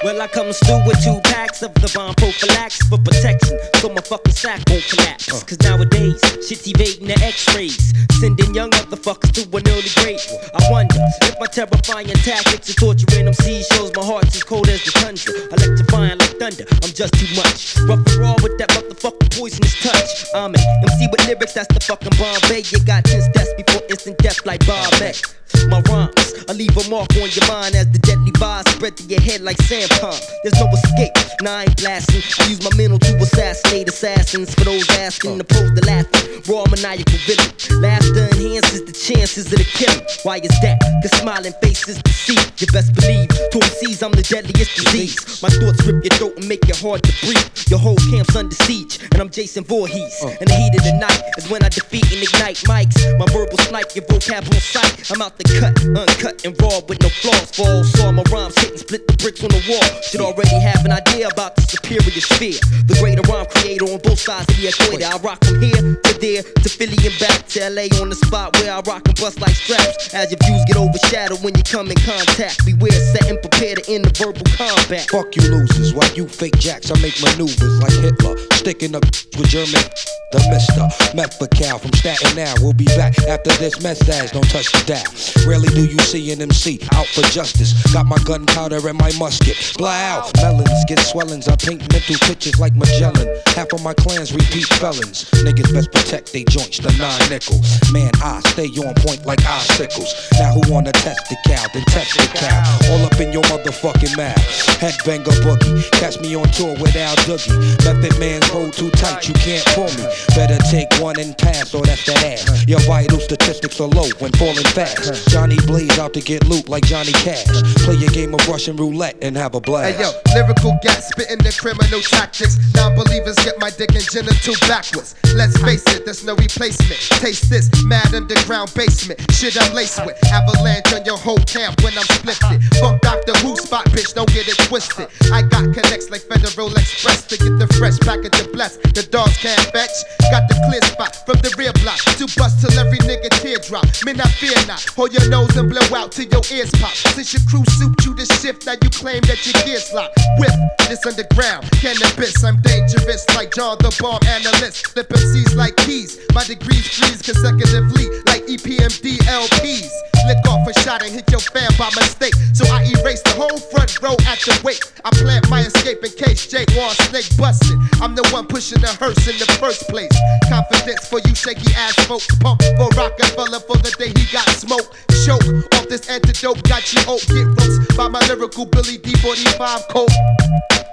[0.03, 4.01] Well, I comes through with two packs of the bomb prophylaxis for protection, so my
[4.01, 5.29] fucking sack won't collapse.
[5.29, 10.25] Cause nowadays, shit's evading the x-rays, sending young motherfuckers to an early grave.
[10.57, 14.73] I wonder if my terrifying tactics of torturing them seas shows my heart's as cold
[14.73, 15.37] as the tundra.
[15.53, 17.77] Electrifying like thunder, I'm just too much.
[17.85, 20.33] Rough and raw with that motherfucking poisonous touch.
[20.33, 22.65] I'm an MC with lyrics, that's the fucking Bombay.
[22.73, 25.40] You got 10 deaths before instant death like Bob X.
[25.69, 29.05] My rhymes, I leave a mark on your mind as the deadly vibes spread to
[29.05, 30.19] your head like sand palm.
[30.43, 31.13] There's no escape,
[31.43, 32.23] nah, I ain't blasting.
[32.39, 36.43] I use my mental to assassinate assassins for those asking, opposed to laughing.
[36.49, 37.51] Raw maniacal villain.
[37.83, 40.05] Laughter enhances the chances of the killing.
[40.23, 40.81] Why is that?
[41.03, 42.41] Cause smiling faces deceive.
[42.61, 45.43] You best believe, to MCs, I'm the deadliest disease.
[45.43, 47.49] My thoughts rip your throat and make it hard to breathe.
[47.69, 50.17] Your whole camp's under siege, and I'm Jason Voorhees.
[50.23, 50.35] Uh.
[50.41, 52.97] And the heat of the night is when I defeat and ignite mics.
[53.19, 55.11] My verbal snipe, your vocab on sight.
[55.11, 57.51] I'm out the cut, uncut and raw with no flaws.
[57.53, 59.89] For all saw my rhymes hit and split the bricks on the wall.
[60.03, 62.61] Should already have an idea about the superior sphere.
[62.87, 65.09] The greater rhyme creator on both sides of the equator.
[65.09, 68.57] I rock from here to there, to Philly and back to LA on the spot
[68.61, 70.13] where I rock and bust like straps.
[70.13, 72.65] As your views get overshadowed when you come in contact.
[72.67, 75.09] Beware, set and prepare to end the verbal combat.
[75.09, 79.05] Fuck you losers, why you fake jacks, I make maneuvers like Hitler, sticking up
[79.37, 79.85] with German
[80.31, 81.17] the mister.
[81.17, 82.55] Methacal from Staten now.
[82.61, 84.33] We'll be back after this message.
[84.33, 85.30] Don't touch the dial.
[85.47, 87.73] Rarely do you see an MC out for justice.
[87.93, 89.57] Got my gunpowder and my musket.
[89.77, 91.49] Blow Melons get swellings.
[91.49, 93.29] I paint mental pictures like Magellan.
[93.55, 95.25] Half of my clans repeat felons.
[95.43, 97.61] Niggas best protect they joints, the nine nickel.
[97.93, 100.13] Man, I stay on point like icicles.
[100.39, 101.67] Now who wanna test the cow?
[101.73, 102.93] Then test the cow.
[102.93, 104.39] All up in your motherfucking mouth.
[104.81, 105.91] Headbanger boogie.
[105.93, 107.53] Catch me on tour with Al Doogie.
[107.85, 110.07] Method man's hold too tight, you can't pull me.
[110.35, 112.67] Better take one and pass, or that's that ass.
[112.67, 115.20] Your vital statistics are low when falling fast.
[115.29, 117.47] Johnny Blaze out to get loot like Johnny Cash.
[117.85, 119.97] Play a game of Russian roulette and have a blast.
[119.97, 122.59] Hey yo, lyrical gas spitting the criminal tactics.
[122.75, 125.15] Non-believers get my dick and genital backwards.
[125.35, 127.01] Let's face it, there's no replacement.
[127.21, 129.21] Taste this mad underground basement.
[129.33, 130.17] Shit I'm laced with.
[130.33, 132.63] Avalanche on your whole camp when I'm splifted.
[132.81, 135.09] Fuck Doctor Who spot, bitch, don't get it twisted.
[135.33, 138.77] I got connects like Federal Express to get the fresh package of bless.
[138.77, 139.95] The dogs can't fetch.
[140.31, 143.87] Got the clear spot from the rear block to bust till every nigga teardrop.
[144.05, 144.83] Men, I fear not.
[144.95, 146.95] Hold your nose and blow out till your ears pop.
[147.15, 150.19] Since your crew suit you to shift, now you claim that your gears locked.
[150.39, 150.53] Whip
[150.89, 152.43] this underground cannabis.
[152.43, 154.89] I'm dangerous like John the Bomb analyst.
[154.89, 156.19] Flip MCs like keys.
[156.35, 159.91] My degrees freeze consecutively like EPMD LPs.
[160.27, 162.35] Lick off a shot and hit your fan by mistake.
[162.53, 164.83] So I erase the whole front row at the wake.
[165.05, 167.79] I plant my escape in case Jake wants snake busted.
[168.03, 170.13] I'm the one pushing the hearse in the first place.
[170.51, 172.27] Confidence for you shaky ass folks.
[172.43, 174.90] Pump for Rockefeller for the day he got smoked.
[175.25, 175.45] Choke
[175.75, 176.63] off this antidote.
[176.65, 177.21] Got you oak.
[177.27, 180.11] Get roast by my lyrical Billy D45 coat.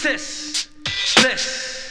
[0.00, 0.68] sis,
[1.22, 1.83] this.